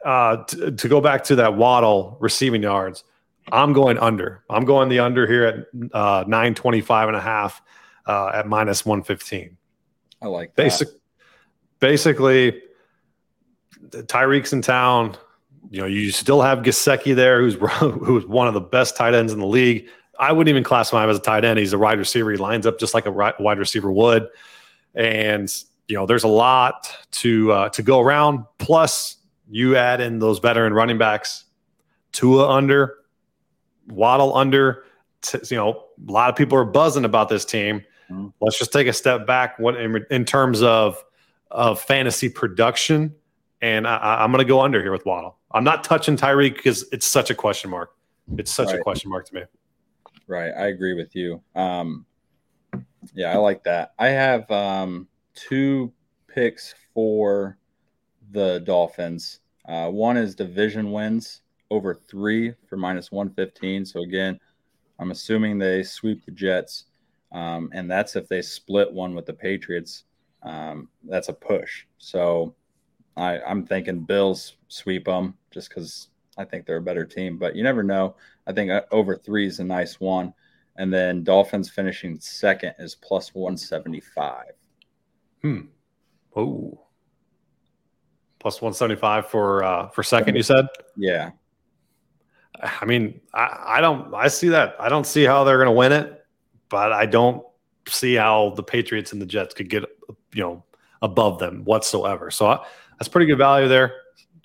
[0.05, 3.05] uh, t- to go back to that Waddle receiving yards,
[3.53, 4.45] I'm going under.
[4.49, 5.55] I'm going the under here at
[5.93, 7.61] uh, 925 and a half
[8.07, 9.57] uh, at minus 115.
[10.23, 10.63] I like that.
[10.63, 10.89] Basic,
[11.81, 12.63] basically,
[13.89, 15.17] Tyreek's in town.
[15.71, 19.33] You know, you still have Gesicki there, who's who's one of the best tight ends
[19.33, 19.89] in the league.
[20.19, 21.59] I wouldn't even classify him as a tight end.
[21.59, 22.31] He's a wide receiver.
[22.31, 24.29] He lines up just like a wide receiver would,
[24.95, 25.51] and
[25.89, 28.45] you know, there's a lot to uh, to go around.
[28.59, 29.17] Plus,
[29.51, 31.45] you add in those veteran running backs,
[32.13, 32.99] Tua under,
[33.89, 34.85] Waddle under.
[35.23, 37.85] T- you know, a lot of people are buzzing about this team.
[38.11, 38.29] Mm-hmm.
[38.41, 39.59] Let's just take a step back.
[39.59, 41.03] What in, in terms of
[41.51, 43.15] of fantasy production,
[43.63, 45.39] and I, am going to go under here with Waddle.
[45.53, 47.93] I'm not touching Tyreek because it's such a question mark.
[48.37, 48.79] It's such right.
[48.79, 49.43] a question mark to me.
[50.27, 51.43] Right, I agree with you.
[51.55, 52.07] Um,
[53.15, 53.93] yeah, I like that.
[53.99, 55.93] I have um, two
[56.29, 57.59] picks for
[58.31, 59.41] the Dolphins.
[59.69, 63.85] Uh, one is division wins over three for minus 115.
[63.85, 64.39] So, again,
[64.99, 66.85] I'm assuming they sweep the Jets.
[67.33, 70.05] Um, and that's if they split one with the Patriots.
[70.43, 71.85] Um, that's a push.
[71.99, 72.55] So,
[73.17, 76.09] I, I'm thinking Bills sweep them just because
[76.39, 77.39] I think they're a better team.
[77.39, 78.17] But you never know.
[78.47, 80.33] I think uh, over three is a nice one.
[80.77, 84.45] And then Dolphins finishing second is plus 175.
[85.43, 85.61] Hmm.
[86.35, 86.81] Oh.
[88.39, 90.67] Plus 175 for uh for second, you said?
[90.97, 91.33] Yeah.
[92.63, 94.77] I mean, I, I don't I see that.
[94.79, 96.25] I don't see how they're gonna win it,
[96.71, 97.45] but I don't
[97.87, 99.85] see how the Patriots and the Jets could get
[100.33, 100.65] you know
[101.03, 102.31] above them whatsoever.
[102.31, 102.67] So I,
[103.01, 103.95] that's pretty good value there.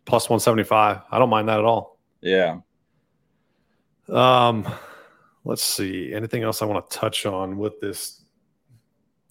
[0.06, 1.01] Plus 175.
[1.12, 1.99] I don't mind that at all.
[2.22, 2.60] Yeah.
[4.10, 4.68] Um
[5.43, 6.14] let's see.
[6.14, 8.22] Anything else I want to touch on with this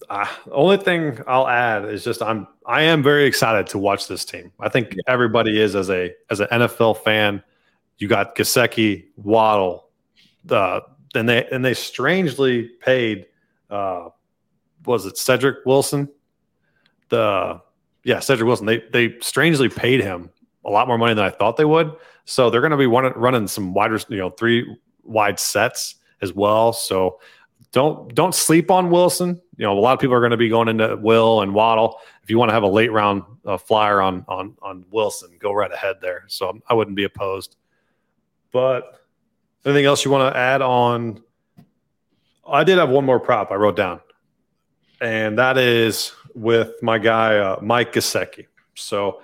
[0.09, 4.25] uh, only thing I'll add is just I'm I am very excited to watch this
[4.25, 4.51] team.
[4.59, 5.01] I think yeah.
[5.07, 7.43] everybody is as a as an NFL fan.
[7.97, 9.89] You got Gesicki, Waddle,
[10.49, 10.81] uh,
[11.15, 13.25] and they and they strangely paid.
[13.69, 14.09] Uh,
[14.85, 16.09] was it Cedric Wilson?
[17.09, 17.61] The
[18.05, 18.67] yeah, Cedric Wilson.
[18.67, 20.29] They they strangely paid him
[20.63, 21.91] a lot more money than I thought they would.
[22.23, 26.31] So they're going to be running, running some wider, you know, three wide sets as
[26.31, 26.71] well.
[26.71, 27.19] So
[27.71, 29.41] don't don't sleep on Wilson.
[29.57, 31.99] You know, a lot of people are going to be going into Will and Waddle.
[32.21, 35.51] If you want to have a late round uh, flyer on on on Wilson, go
[35.51, 36.25] right ahead there.
[36.27, 37.57] So I wouldn't be opposed.
[38.51, 39.01] But
[39.65, 41.23] anything else you want to add on?
[42.47, 43.99] I did have one more prop I wrote down,
[45.01, 48.47] and that is with my guy uh, Mike Gesicki.
[48.75, 49.21] So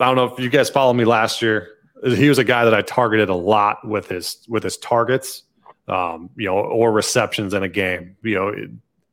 [0.00, 1.70] I don't know if you guys followed me last year.
[2.04, 5.44] He was a guy that I targeted a lot with his with his targets
[5.88, 8.16] um, you know, or receptions in a game.
[8.22, 8.54] You know,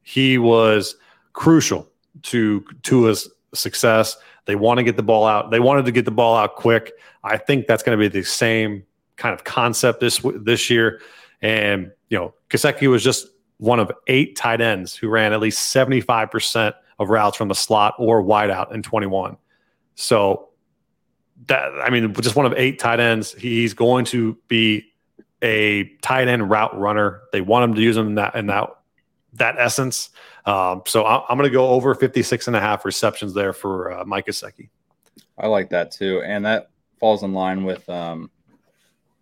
[0.04, 0.96] he was
[1.34, 1.90] crucial
[2.24, 4.18] to to his success.
[4.46, 5.52] They want to get the ball out.
[5.52, 6.94] They wanted to get the ball out quick.
[7.24, 8.84] I think that's going to be the same
[9.18, 11.02] kind of concept this this year.
[11.42, 13.28] And you know, Gesicki was just
[13.62, 17.48] one of eight tight ends who ran at least seventy five percent of routes from
[17.48, 19.38] the slot or wideout in twenty one.
[19.94, 20.50] So
[21.46, 23.34] that I mean, just one of eight tight ends.
[23.34, 24.92] He's going to be
[25.44, 27.22] a tight end route runner.
[27.32, 28.70] They want him to use him in that in that
[29.34, 30.10] that essence.
[30.48, 33.92] Um, so I, am going to go over 56 and a half receptions there for
[33.92, 34.70] uh, Mike Gesicki.
[35.38, 38.32] I like that too, and that falls in line with um,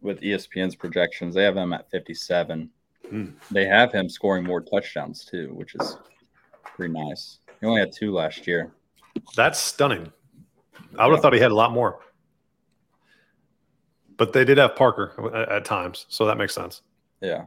[0.01, 1.35] with ESPN's projections.
[1.35, 2.69] They have him at 57.
[3.11, 3.33] Mm.
[3.51, 5.97] They have him scoring more touchdowns too, which is
[6.63, 7.39] pretty nice.
[7.59, 8.71] He only had two last year.
[9.35, 10.11] That's stunning.
[10.97, 11.99] I would have thought he had a lot more
[14.19, 16.81] but they did have Parker at, at times, so that makes sense.
[17.21, 17.45] Yeah.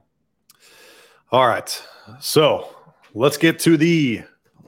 [1.31, 1.87] All right.
[2.19, 2.75] So
[3.15, 4.23] let's get to the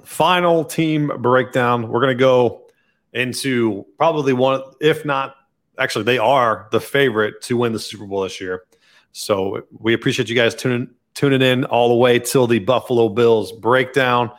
[0.05, 1.88] final team breakdown.
[1.88, 2.66] We're going to go
[3.14, 5.34] into probably one, if not,
[5.78, 8.64] actually, they are the favorite to win the Super Bowl this year.
[9.16, 13.52] So we appreciate you guys tuning tuning in all the way till the Buffalo Bills
[13.52, 14.32] breakdown.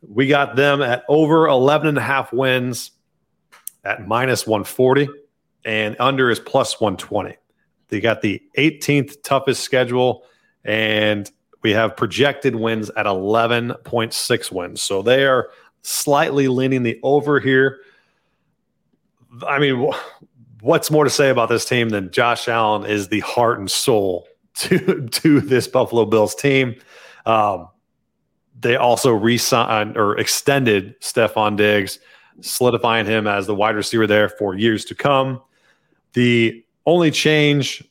[0.00, 2.92] We got them at over 11 and a half wins
[3.84, 5.08] at minus 140
[5.66, 7.36] and under is plus 120.
[7.88, 10.24] They got the 18th toughest schedule,
[10.64, 11.30] and
[11.62, 14.82] we have projected wins at 11.6 wins.
[14.82, 15.50] So they are
[15.82, 17.80] slightly leaning the over here.
[19.46, 19.90] I mean,
[20.60, 24.26] what's more to say about this team than Josh Allen is the heart and soul
[24.54, 26.74] to to this Buffalo Bills team.
[27.26, 27.68] Um,
[28.60, 32.00] they also re-signed or extended Stefon Diggs,
[32.40, 35.40] solidifying him as the wide receiver there for years to come.
[36.14, 37.84] The only change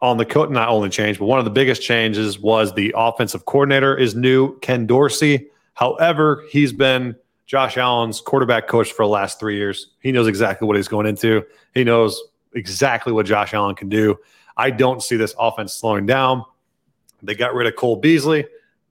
[0.00, 3.44] on the coat, not only change, but one of the biggest changes was the offensive
[3.44, 5.48] coordinator is new, Ken Dorsey.
[5.74, 7.16] However, he's been
[7.46, 9.90] Josh Allen's quarterback coach for the last three years.
[10.00, 11.44] He knows exactly what he's going into.
[11.74, 12.20] He knows
[12.54, 14.16] exactly what Josh Allen can do.
[14.56, 16.44] I don't see this offense slowing down.
[17.22, 18.46] They got rid of Cole Beasley.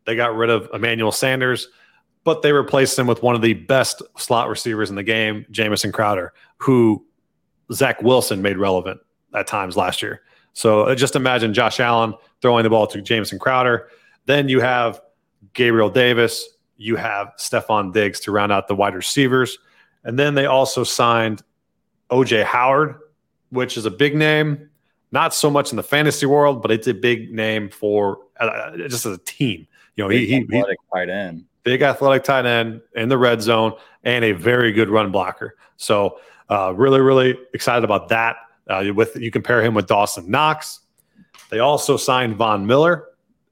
[0.05, 1.69] They got rid of Emmanuel Sanders,
[2.23, 5.91] but they replaced him with one of the best slot receivers in the game, Jamison
[5.91, 7.05] Crowder, who
[7.71, 8.99] Zach Wilson made relevant
[9.33, 10.21] at times last year.
[10.53, 13.87] So uh, just imagine Josh Allen throwing the ball to Jamison Crowder.
[14.25, 15.01] Then you have
[15.53, 16.47] Gabriel Davis,
[16.77, 19.57] you have Stefon Diggs to round out the wide receivers.
[20.03, 21.43] And then they also signed
[22.09, 22.95] OJ Howard,
[23.49, 24.69] which is a big name,
[25.11, 29.05] not so much in the fantasy world, but it's a big name for uh, just
[29.05, 29.67] as a team.
[29.95, 33.41] You know, big he, he athletic tight end, big athletic tight end in the red
[33.41, 35.55] zone, and a very good run blocker.
[35.77, 36.19] So,
[36.49, 38.37] uh, really, really excited about that.
[38.67, 40.79] Uh, with you compare him with Dawson Knox.
[41.49, 43.09] They also signed Von Miller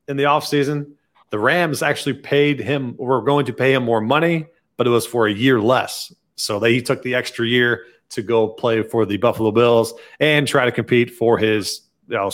[0.08, 0.94] in the offseason.
[1.32, 5.06] The Rams actually paid him, were going to pay him more money, but it was
[5.06, 6.14] for a year less.
[6.36, 10.48] So they he took the extra year to go play for the Buffalo Bills and
[10.48, 12.30] try to compete for his you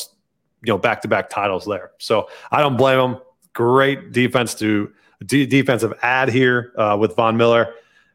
[0.74, 1.92] know, back-to-back titles there.
[2.00, 3.22] So I don't blame him.
[3.54, 4.92] Great defense to
[5.26, 7.74] d- defensive ad here uh, with Von Miller.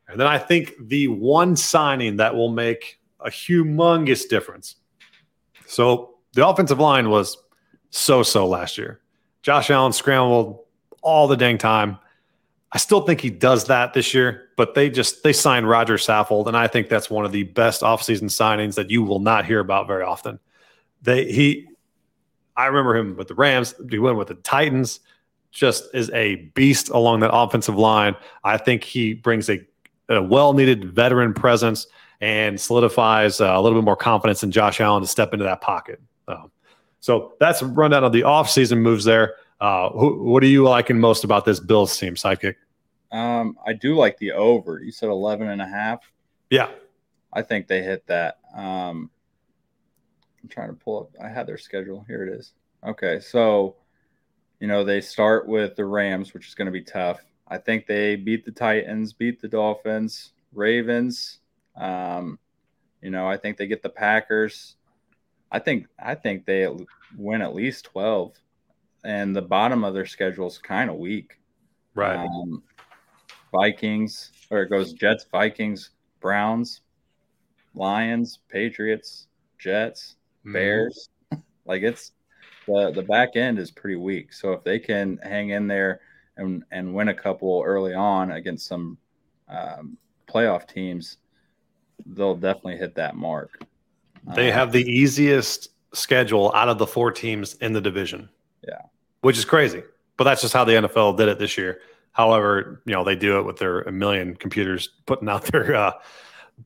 [0.09, 4.76] And then I think the one signing that will make a humongous difference.
[5.66, 7.37] So the offensive line was
[7.91, 9.01] so-so last year.
[9.43, 10.61] Josh Allen scrambled
[11.03, 11.99] all the dang time.
[12.75, 16.47] I still think he does that this year, but they just they signed Roger Saffold,
[16.47, 19.61] and I think that's one of the best offseason signings that you will not hear
[19.61, 20.39] about very often.
[21.03, 21.69] They he
[22.57, 25.01] I remember him with the Rams, he went with the Titans,
[25.51, 28.17] just is a beast along that offensive line.
[28.45, 29.61] I think he brings a,
[30.09, 31.87] a well-needed veteran presence
[32.21, 35.61] and solidifies uh, a little bit more confidence in Josh Allen to step into that
[35.61, 36.01] pocket.
[36.29, 36.51] Um,
[37.01, 39.35] so that's a rundown of the offseason moves there.
[39.63, 42.57] Uh, who, what are you liking most about this Bills team, sidekick?
[43.13, 44.83] Um, I do like the over.
[44.83, 46.01] You said 11 and a half.
[46.51, 46.69] Yeah.
[47.33, 48.41] I think they hit that.
[48.57, 49.09] Um,
[50.43, 51.11] I'm trying to pull up.
[51.25, 52.05] I had their schedule.
[52.09, 52.55] Here it is.
[52.85, 53.21] Okay.
[53.21, 53.77] So,
[54.59, 57.21] you know, they start with the Rams, which is going to be tough.
[57.47, 61.39] I think they beat the Titans, beat the Dolphins, Ravens.
[61.77, 62.41] Um,
[63.01, 64.75] you know, I think they get the Packers.
[65.53, 66.67] I think I think they
[67.17, 68.33] win at least 12
[69.05, 71.39] and the bottom of their schedule is kind of weak.
[71.95, 72.17] Right.
[72.17, 72.63] Um,
[73.53, 75.91] Vikings, or it goes Jets, Vikings,
[76.21, 76.81] Browns,
[77.75, 79.27] Lions, Patriots,
[79.59, 80.53] Jets, mm.
[80.53, 81.11] Bears.
[81.67, 82.13] like it's
[82.67, 84.33] the the back end is pretty weak.
[84.33, 86.01] So if they can hang in there
[86.37, 88.97] and and win a couple early on against some
[89.49, 91.19] um, playoff teams,
[92.07, 93.63] they'll definitely hit that mark.
[94.35, 98.31] They uh, have the easiest schedule out of the four teams in the division.
[98.67, 98.83] Yeah
[99.23, 99.83] which is crazy.
[100.16, 101.81] But that's just how the NFL did it this year.
[102.12, 105.93] However, you know they do it with their a million computers putting out their uh,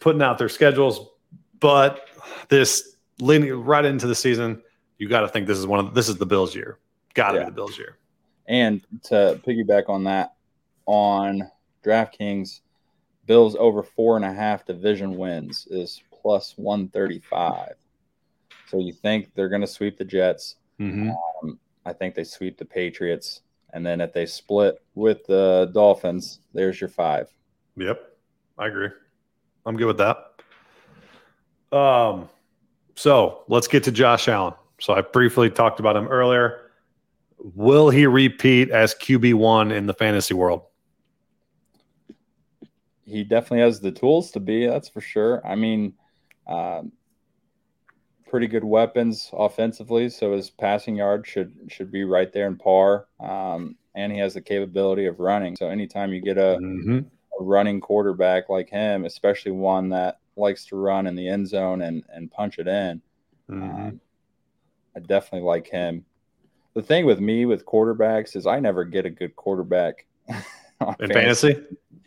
[0.01, 1.09] putting out their schedules.
[1.61, 2.09] But
[2.49, 4.63] this leading right into the season,
[4.99, 6.79] you got to think this is one of this is the Bills' year.
[7.15, 7.45] Got to yeah.
[7.45, 7.97] be the Bills' year.
[8.49, 10.35] And to piggyback on that,
[10.87, 11.51] on
[11.85, 12.61] DraftKings,
[13.27, 17.75] Bills over four and a half division wins is plus one thirty five.
[18.69, 20.57] So you think they're going to sweep the Jets?
[20.81, 21.11] Mm-hmm.
[21.11, 23.43] Um, I think they sweep the Patriots.
[23.73, 27.31] And then if they split with the Dolphins, there's your five.
[27.77, 28.01] Yep.
[28.59, 28.89] I agree.
[29.65, 30.33] I'm good with that.
[31.77, 32.29] Um,
[32.97, 34.55] so let's get to Josh Allen.
[34.81, 36.71] So I briefly talked about him earlier.
[37.39, 40.63] Will he repeat as QB1 in the fantasy world?
[43.05, 45.47] He definitely has the tools to be, that's for sure.
[45.47, 45.95] I mean,
[46.49, 46.91] um,
[48.29, 53.07] pretty good weapons offensively, so his passing yard should should be right there in par.
[53.21, 55.57] Um, and he has the capability of running.
[55.57, 56.99] So anytime you get a, mm-hmm.
[56.99, 61.83] a, running quarterback like him, especially one that likes to run in the end zone
[61.83, 63.01] and and punch it in,
[63.51, 63.63] mm-hmm.
[63.63, 64.01] um,
[64.95, 66.05] I definitely like him.
[66.75, 71.57] The thing with me with quarterbacks is I never get a good quarterback in fantasy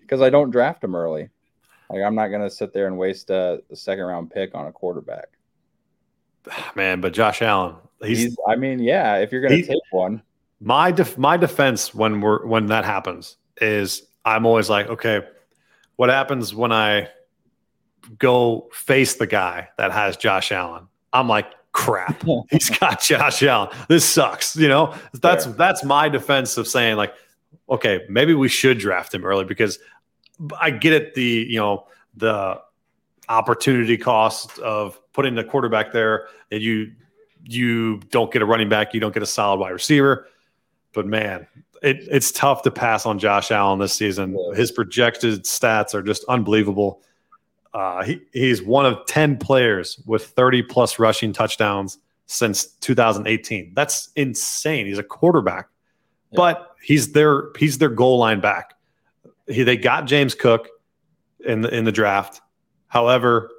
[0.01, 1.29] because I don't draft them early.
[1.89, 4.67] Like I'm not going to sit there and waste a, a second round pick on
[4.67, 5.29] a quarterback.
[6.75, 10.21] man, but Josh Allen, he's, he's I mean, yeah, if you're going to take one,
[10.59, 15.21] my def, my defense when we're when that happens is I'm always like, okay,
[15.95, 17.09] what happens when I
[18.17, 20.87] go face the guy that has Josh Allen?
[21.13, 23.69] I'm like, crap, he's got Josh Allen.
[23.87, 24.55] This sucks.
[24.55, 25.53] You know, that's Fair.
[25.53, 27.13] that's my defense of saying like,
[27.69, 29.79] okay, maybe we should draft him early because
[30.59, 31.13] I get it.
[31.15, 32.61] The you know the
[33.29, 36.93] opportunity cost of putting the quarterback there, and you
[37.43, 40.29] you don't get a running back, you don't get a solid wide receiver.
[40.93, 41.45] But man,
[41.83, 44.37] it, it's tough to pass on Josh Allen this season.
[44.55, 47.01] His projected stats are just unbelievable.
[47.73, 51.97] Uh, he, he's one of 10 players with 30 plus rushing touchdowns
[52.27, 53.73] since 2018.
[53.73, 54.85] That's insane.
[54.85, 55.67] He's a quarterback,
[56.31, 56.37] yeah.
[56.37, 58.73] but he's their he's their goal line back.
[59.47, 60.69] He, they got James Cook
[61.45, 62.39] in the in the draft.
[62.87, 63.51] However,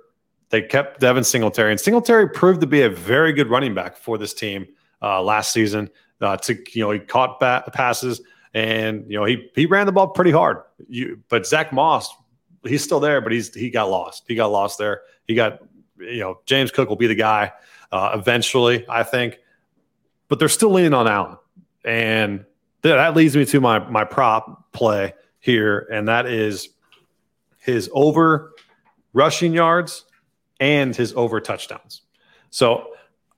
[0.51, 4.18] they kept Devin Singletary, and Singletary proved to be a very good running back for
[4.18, 4.66] this team
[5.01, 5.88] uh, last season.
[6.20, 7.40] Uh, to you know, he caught
[7.72, 8.20] passes,
[8.53, 10.59] and you know he he ran the ball pretty hard.
[10.88, 12.14] You, but Zach Moss
[12.64, 14.24] he's still there, but he's he got lost.
[14.26, 15.03] He got lost there.
[15.26, 15.61] He got
[15.98, 17.53] you know James Cook will be the guy
[17.92, 19.38] uh, eventually, I think,
[20.28, 21.36] but they're still leaning on Allen,
[21.84, 22.44] and
[22.82, 26.70] th- that leads me to my my prop play here, and that is
[27.59, 28.53] his over
[29.12, 30.05] rushing yards
[30.61, 32.02] and his over touchdowns.
[32.50, 32.94] So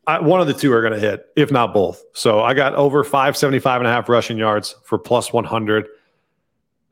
[0.07, 2.03] I, one of the two are going to hit, if not both.
[2.13, 5.87] So I got over 575 and a half rushing yards for plus 100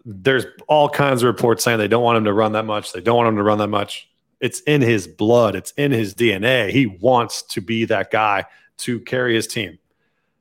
[0.04, 2.92] there's all kinds of reports saying they don't want him to run that much.
[2.92, 4.08] They don't want him to run that much.
[4.40, 5.54] It's in his blood.
[5.54, 6.70] It's in his DNA.
[6.70, 8.46] He wants to be that guy
[8.78, 9.78] to carry his team.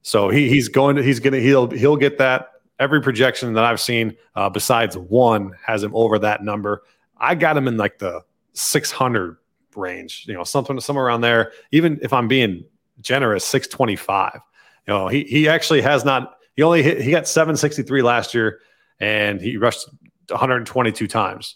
[0.01, 2.51] So he, he's going to, he's going to, he'll, he'll get that.
[2.79, 6.83] Every projection that I've seen, uh, besides one, has him over that number.
[7.17, 8.21] I got him in like the
[8.53, 9.35] 600
[9.79, 11.51] range, you know, something somewhere around there.
[11.71, 12.65] Even if I'm being
[13.01, 14.39] generous, 625.
[14.87, 16.35] You know, he he actually has not.
[16.55, 17.01] He only hit.
[17.01, 18.59] He got 763 last year
[18.99, 19.87] and he rushed
[20.29, 21.55] 122 times.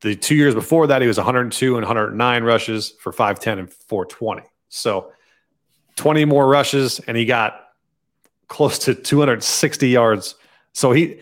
[0.00, 4.42] The two years before that, he was 102 and 109 rushes for 510 and 420.
[4.68, 5.12] So
[5.96, 7.68] 20 more rushes, and he got
[8.48, 10.34] close to 260 yards.
[10.72, 11.20] So he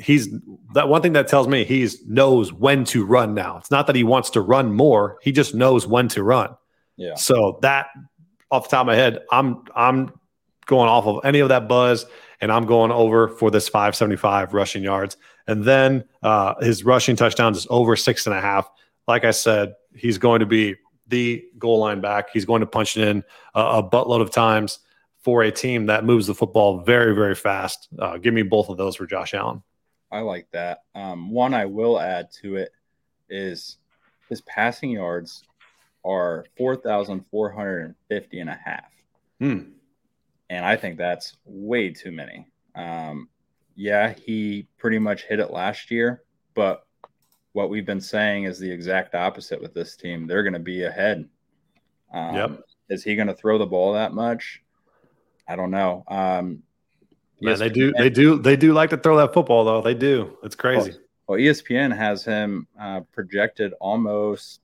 [0.00, 0.28] he's
[0.74, 3.58] that one thing that tells me he's knows when to run now.
[3.58, 6.56] It's not that he wants to run more; he just knows when to run.
[6.96, 7.14] Yeah.
[7.14, 7.88] So that
[8.50, 10.12] off the top of my head, I'm I'm
[10.66, 12.06] going off of any of that buzz
[12.40, 15.16] and I'm going over for this 575 rushing yards.
[15.46, 18.68] And then uh, his rushing touchdowns is over six and a half.
[19.06, 20.76] Like I said, he's going to be
[21.08, 22.28] the goal line back.
[22.32, 23.24] He's going to punch it in
[23.54, 24.78] a, a buttload of times
[25.22, 27.88] for a team that moves the football very, very fast.
[27.98, 29.62] Uh, give me both of those for Josh Allen.
[30.10, 30.84] I like that.
[30.94, 32.72] Um, one I will add to it
[33.28, 33.78] is
[34.28, 35.42] his passing yards
[36.04, 38.90] are 4,450 and a half.
[39.38, 39.60] Hmm
[40.50, 42.46] and I think that's way too many.
[42.74, 43.28] Um,
[43.74, 46.22] yeah, he pretty much hit it last year,
[46.54, 46.86] but
[47.52, 50.26] what we've been saying is the exact opposite with this team.
[50.26, 51.28] They're going to be ahead.
[52.12, 52.60] Um, yep.
[52.88, 54.62] Is he going to throw the ball that much?
[55.46, 56.04] I don't know.
[56.08, 56.62] Um,
[57.40, 57.92] yeah, they do.
[57.92, 58.38] They do.
[58.38, 59.82] They do like to throw that football, though.
[59.82, 60.36] They do.
[60.42, 60.92] It's crazy.
[61.26, 64.60] Well, well ESPN has him uh, projected almost,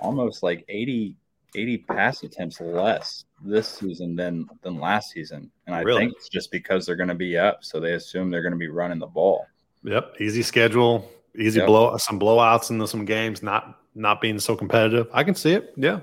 [0.00, 1.14] almost like 80,
[1.54, 6.00] 80 pass attempts less this season than than last season, and I really?
[6.00, 8.58] think it's just because they're going to be up, so they assume they're going to
[8.58, 9.46] be running the ball.
[9.84, 11.66] Yep, easy schedule, easy yep.
[11.66, 15.08] blow, some blowouts into some games, not not being so competitive.
[15.12, 15.74] I can see it.
[15.76, 16.00] Yeah.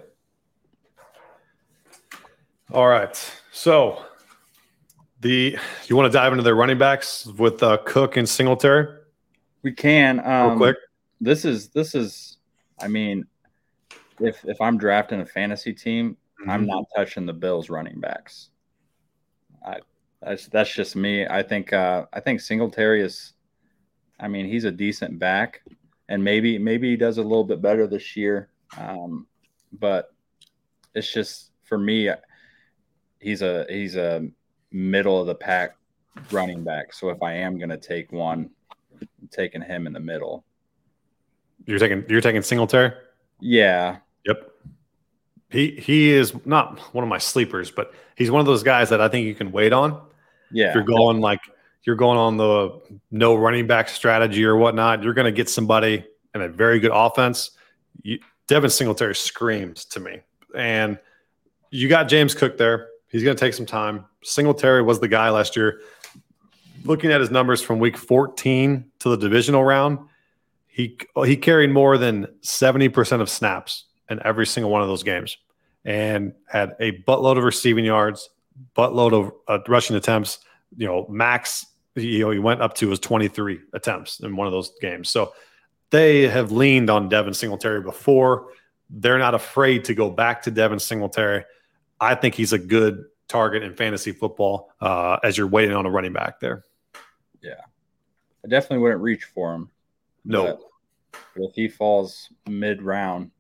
[2.72, 3.16] All right,
[3.52, 4.04] so
[5.26, 5.58] the
[5.88, 9.00] you want to dive into their running backs with uh, Cook and Singletary?
[9.64, 10.20] We can.
[10.20, 10.78] Um, Real quick.
[11.20, 12.38] This is this is.
[12.80, 13.26] I mean,
[14.20, 16.50] if if I'm drafting a fantasy team, mm-hmm.
[16.50, 18.50] I'm not touching the Bills running backs.
[19.66, 19.80] I
[20.22, 21.26] that's that's just me.
[21.26, 23.34] I think uh, I think Singletary is.
[24.20, 25.62] I mean, he's a decent back,
[26.08, 28.50] and maybe maybe he does a little bit better this year.
[28.78, 29.26] Um,
[29.74, 30.14] but
[30.94, 32.12] it's just for me,
[33.20, 34.30] he's a he's a
[34.76, 35.78] middle of the pack
[36.32, 36.94] running back.
[36.94, 38.50] So if I am going to take one,
[39.02, 40.44] I'm taking him in the middle.
[41.66, 42.92] You're taking you're taking Singletary.
[43.40, 44.52] Yeah, Yep.
[45.50, 49.00] He he is not one of my sleepers, but he's one of those guys that
[49.00, 50.02] I think you can wait on.
[50.52, 50.70] Yeah.
[50.70, 51.40] If you're going like
[51.84, 56.06] you're going on the no running back strategy or whatnot, you're going to get somebody
[56.34, 57.52] in a very good offense.
[58.02, 60.22] You, Devin Singletary screams to me,
[60.56, 61.00] and
[61.70, 62.90] you got James Cook there.
[63.08, 64.06] He's going to take some time.
[64.26, 65.82] Singletary was the guy last year.
[66.84, 70.00] Looking at his numbers from week 14 to the divisional round,
[70.68, 75.38] he he carried more than 70% of snaps in every single one of those games.
[75.86, 78.30] and had a buttload of receiving yards,
[78.76, 80.40] buttload of uh, rushing attempts.
[80.76, 81.66] You know, max
[81.96, 85.10] you know he went up to was 23 attempts in one of those games.
[85.10, 85.34] So
[85.92, 88.48] they have leaned on Devin Singletary before.
[88.90, 91.46] They're not afraid to go back to Devin Singletary.
[92.00, 95.90] I think he's a good target in fantasy football uh, as you're waiting on a
[95.90, 96.64] running back there.
[97.42, 97.62] Yeah,
[98.44, 99.70] I definitely wouldn't reach for him.
[100.24, 100.60] No,
[101.36, 103.32] if he falls mid round.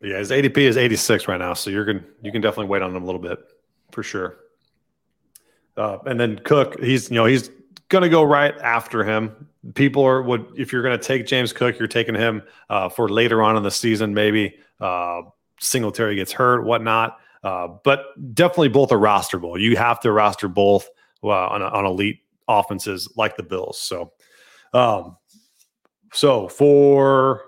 [0.00, 2.94] Yeah, his ADP is 86 right now, so you're going you can definitely wait on
[2.94, 3.38] him a little bit
[3.90, 4.36] for sure.
[5.76, 7.50] Uh, and then Cook, he's you know he's
[7.88, 9.48] going to go right after him.
[9.74, 13.08] People are would if you're going to take James Cook, you're taking him uh, for
[13.08, 14.12] later on in the season.
[14.12, 15.22] Maybe uh,
[15.60, 17.18] Singletary gets hurt, whatnot.
[17.44, 19.60] Uh, but definitely both are rosterable.
[19.60, 20.88] You have to roster both
[21.22, 23.78] uh, on, on elite offenses like the Bills.
[23.78, 24.12] So,
[24.72, 25.18] um,
[26.10, 27.42] so for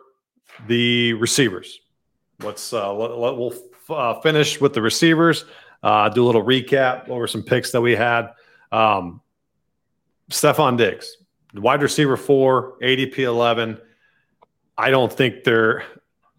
[0.67, 1.81] the receivers,
[2.43, 3.55] let's uh, let, let, we'll
[3.89, 5.47] uh, finish with the receivers.
[5.83, 8.29] Uh, do a little recap over some picks that we had.
[8.73, 9.23] Um,
[10.31, 11.17] Stefon Diggs,
[11.55, 13.79] wide receiver four, ADP eleven.
[14.77, 15.85] I don't think they're.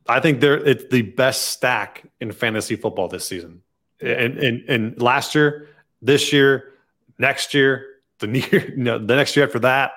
[0.08, 3.62] I think they're it's the best stack in fantasy football this season.
[4.02, 5.70] And and, and last year,
[6.02, 6.74] this year,
[7.18, 7.86] next year,
[8.20, 8.28] the
[8.76, 9.92] you know, the next year after that,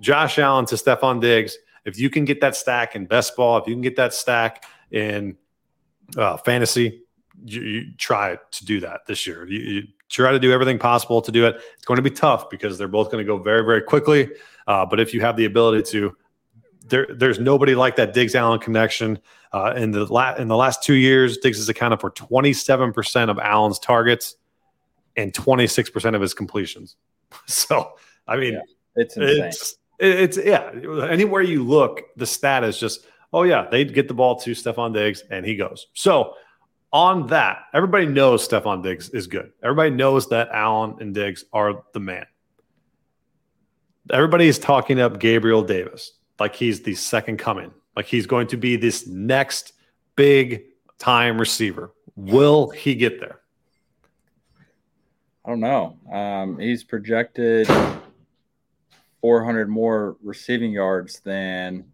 [0.00, 1.56] Josh Allen to Stefon Diggs.
[1.84, 4.64] If you can get that stack in best ball, if you can get that stack
[4.90, 5.36] in
[6.16, 7.02] uh, fantasy,
[7.44, 9.46] you, you, try to do that this year.
[9.46, 11.60] You, you, try to do everything possible to do it.
[11.74, 14.30] It's going to be tough because they're both going to go very, very quickly.
[14.66, 16.16] Uh, but if you have the ability to,
[16.88, 19.18] there, there's nobody like that Diggs Allen connection.
[19.52, 23.38] Uh, in the la- in the last two years, Diggs has accounted for 27% of
[23.38, 24.36] Allen's targets
[25.16, 26.96] and 26% of his completions.
[27.46, 27.92] So,
[28.26, 28.60] I mean, yeah,
[28.96, 29.44] it's insane.
[29.44, 30.70] It's, it's yeah.
[31.10, 34.94] Anywhere you look, the stat is just, oh yeah, they get the ball to Stefon
[34.94, 35.88] Diggs and he goes.
[35.92, 36.32] So
[36.90, 39.52] on that, everybody knows Stefon Diggs is good.
[39.62, 42.24] Everybody knows that Allen and Diggs are the man.
[44.10, 48.56] Everybody is talking up Gabriel Davis like he's the second coming, like he's going to
[48.56, 49.72] be this next
[50.16, 50.64] big
[50.98, 51.92] time receiver.
[52.16, 53.40] Will he get there?
[55.44, 55.96] I don't know.
[56.12, 57.68] Um, he's projected
[59.20, 61.84] 400 more receiving yards than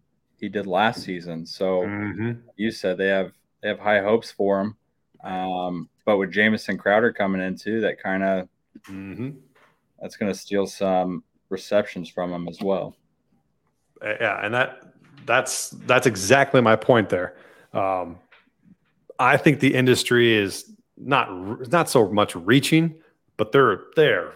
[0.40, 1.46] he did last season.
[1.46, 2.32] So mm-hmm.
[2.56, 3.32] you said they have
[3.62, 4.76] they have high hopes for him.
[5.22, 8.48] Um, but with Jamison Crowder coming in too, that kind of
[8.88, 9.30] mm-hmm.
[10.00, 12.96] that's going to steal some receptions from him as well.
[14.04, 14.82] Yeah, and that
[15.26, 17.36] that's that's exactly my point there.
[17.72, 18.18] Um,
[19.18, 22.94] I think the industry is not not so much reaching,
[23.36, 24.32] but they're they're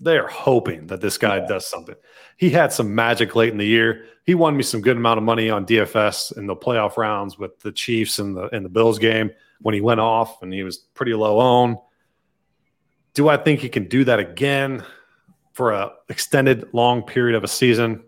[0.00, 1.46] they're hoping that this guy yeah.
[1.46, 1.94] does something.
[2.36, 4.06] He had some magic late in the year.
[4.24, 7.58] He won me some good amount of money on DFS in the playoff rounds with
[7.60, 9.30] the Chiefs and the in the Bills game
[9.60, 11.78] when he went off and he was pretty low on.
[13.14, 14.84] Do I think he can do that again
[15.52, 18.02] for a extended long period of a season?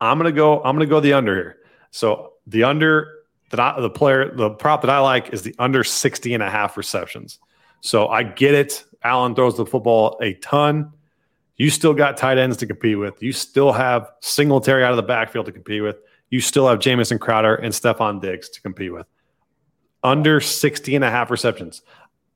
[0.00, 0.62] I'm gonna go.
[0.62, 1.56] I'm gonna go the under here.
[1.90, 3.20] So the under
[3.50, 6.50] that I, the player, the prop that I like is the under 60 and a
[6.50, 7.38] half receptions.
[7.80, 8.84] So I get it.
[9.02, 10.92] Allen throws the football a ton.
[11.56, 13.22] You still got tight ends to compete with.
[13.22, 15.96] You still have Singletary out of the backfield to compete with.
[16.30, 19.06] You still have Jamison Crowder and Stefon Diggs to compete with
[20.02, 21.82] under 60 and a half receptions.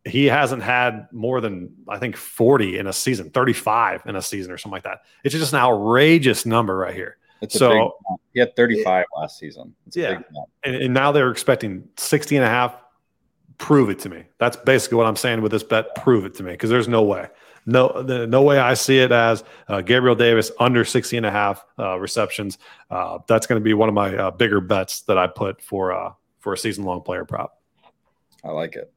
[0.05, 4.53] He hasn't had more than, I think, 40 in a season, 35 in a season
[4.53, 5.03] or something like that.
[5.23, 7.17] It's just an outrageous number right here.
[7.45, 7.97] It's so
[8.33, 9.75] he had 35 last season.
[9.87, 10.21] It's yeah.
[10.65, 12.77] And, and now they're expecting 60 and a half.
[13.59, 14.25] Prove it to me.
[14.39, 15.95] That's basically what I'm saying with this bet.
[15.95, 17.29] Prove it to me because there's no way.
[17.67, 21.31] No, the, no way I see it as uh, Gabriel Davis under 60 and a
[21.31, 22.59] half uh, receptions.
[22.91, 25.93] Uh, that's going to be one of my uh, bigger bets that I put for
[25.93, 27.61] uh, for a season long player prop.
[28.43, 28.93] I like it.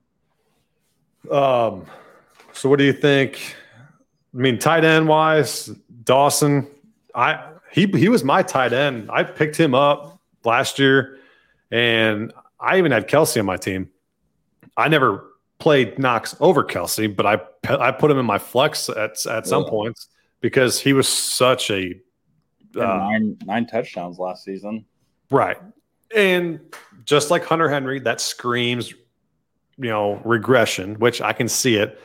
[1.32, 1.86] Um,
[2.52, 3.56] so what do you think?
[4.34, 5.68] I mean, tight end wise,
[6.04, 6.68] Dawson,
[7.16, 9.09] I he he was my tight end.
[9.11, 11.18] I picked him up last year,
[11.72, 13.89] and I even had Kelce on my team.
[14.76, 15.26] I never
[15.59, 17.39] played Knox over Kelce, but I
[17.70, 20.07] I put him in my flex at at some points
[20.41, 21.99] because he was such a
[22.76, 24.86] uh, nine nine touchdowns last season.
[25.30, 25.57] Right,
[26.15, 26.59] and
[27.05, 28.91] just like Hunter Henry, that screams,
[29.78, 31.99] you know, regression, which I can see it.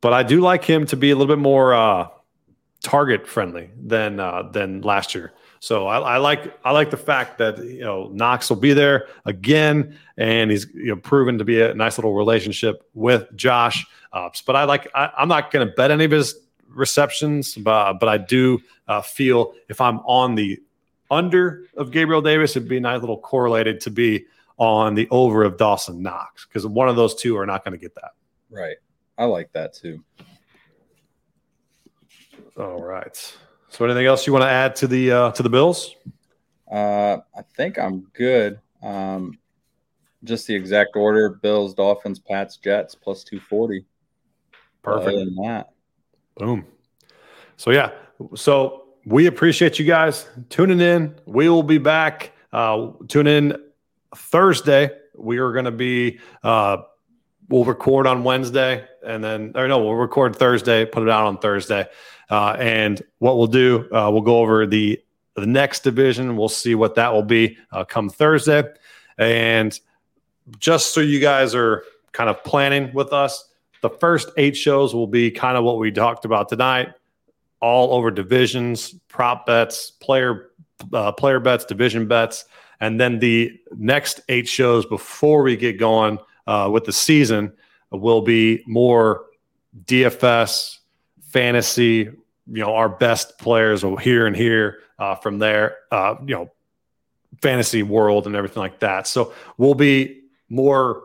[0.00, 2.08] But I do like him to be a little bit more uh,
[2.84, 5.32] target friendly than uh, than last year.
[5.58, 9.08] So I, I, like I like the fact that you know Knox will be there
[9.24, 13.84] again, and he's you know proven to be a nice little relationship with Josh.
[14.12, 16.36] Uh, but I like I, am not going to bet any of his
[16.68, 20.60] receptions, but but I do uh, feel if I'm on the
[21.10, 24.26] under of Gabriel Davis, it'd be a nice little correlated to be
[24.58, 27.78] on the over of Dawson Knox because one of those two are not going to
[27.78, 28.12] get that.
[28.50, 28.76] Right.
[29.16, 30.04] I like that too.
[32.56, 33.36] All right.
[33.68, 35.94] So, anything else you want to add to the uh, to the Bills?
[36.70, 38.60] Uh, I think I'm good.
[38.82, 39.38] Um,
[40.22, 43.84] just the exact order: Bills, Dolphins, Pats, Jets, plus two forty.
[44.82, 45.08] Perfect.
[45.08, 45.70] Other than that,
[46.36, 46.64] boom.
[47.56, 47.90] So yeah,
[48.36, 51.14] so we appreciate you guys tuning in.
[51.26, 52.32] We will be back.
[52.52, 53.56] Uh, tune in
[54.14, 54.90] Thursday.
[55.16, 56.20] We are going to be.
[56.42, 56.78] Uh,
[57.48, 60.84] we'll record on Wednesday, and then or no, we'll record Thursday.
[60.84, 61.86] Put it out on Thursday.
[62.30, 65.00] Uh, and what we'll do, uh, we'll go over the
[65.34, 66.36] the next division.
[66.36, 68.62] We'll see what that will be uh, come Thursday.
[69.18, 69.78] And
[70.58, 73.48] just so you guys are kind of planning with us,
[73.80, 76.90] the first eight shows will be kind of what we talked about tonight,
[77.60, 80.50] all over divisions, prop bets, player
[80.92, 82.44] uh, player bets, division bets,
[82.80, 87.52] and then the next eight shows before we get going uh, with the season
[87.90, 89.26] will be more
[89.86, 90.78] DFS
[91.34, 92.14] fantasy, you
[92.46, 96.48] know, our best players here and here uh, from there, uh, you know,
[97.42, 99.08] fantasy world and everything like that.
[99.08, 101.02] So we'll be more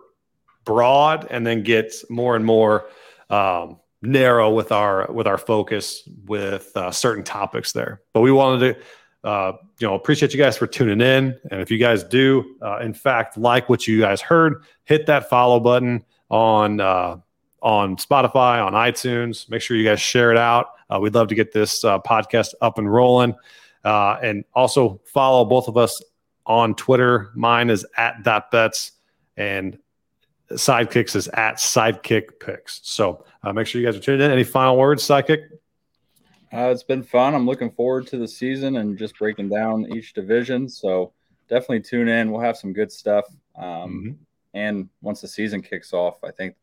[0.65, 2.85] broad and then get more and more
[3.31, 8.01] um, narrow with our with our focus with uh, certain topics there.
[8.13, 8.75] But we wanted
[9.23, 11.39] to, uh, you know, appreciate you guys for tuning in.
[11.49, 15.27] And if you guys do, uh, in fact, like what you guys heard, hit that
[15.27, 17.17] follow button on uh,
[17.61, 19.49] on Spotify, on iTunes.
[19.49, 20.67] Make sure you guys share it out.
[20.89, 23.35] Uh, we'd love to get this uh, podcast up and rolling.
[23.83, 26.01] Uh, and also follow both of us
[26.45, 27.31] on Twitter.
[27.35, 28.93] Mine is at dot bets
[29.37, 29.77] and
[30.51, 32.81] Sidekicks is at Sidekick Picks.
[32.83, 34.31] So uh, make sure you guys are tuning in.
[34.31, 35.43] Any final words, Sidekick?
[36.51, 37.35] Uh, it's been fun.
[37.35, 40.67] I'm looking forward to the season and just breaking down each division.
[40.67, 41.13] So
[41.47, 42.31] definitely tune in.
[42.31, 43.25] We'll have some good stuff.
[43.55, 44.11] Um, mm-hmm.
[44.55, 46.55] And once the season kicks off, I think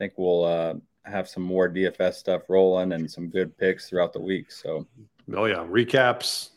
[0.00, 0.74] think we'll uh,
[1.04, 4.50] have some more DFS stuff rolling and some good picks throughout the week.
[4.50, 4.86] So,
[5.36, 6.50] oh yeah, recaps,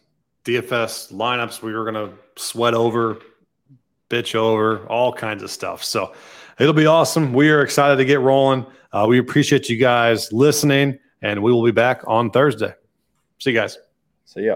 [0.45, 1.61] DFS lineups.
[1.61, 3.19] We were gonna sweat over,
[4.09, 5.83] bitch over, all kinds of stuff.
[5.83, 6.13] So
[6.57, 7.33] it'll be awesome.
[7.33, 8.65] We are excited to get rolling.
[8.93, 12.73] Uh, we appreciate you guys listening, and we will be back on Thursday.
[13.39, 13.77] See you guys.
[14.25, 14.55] See ya.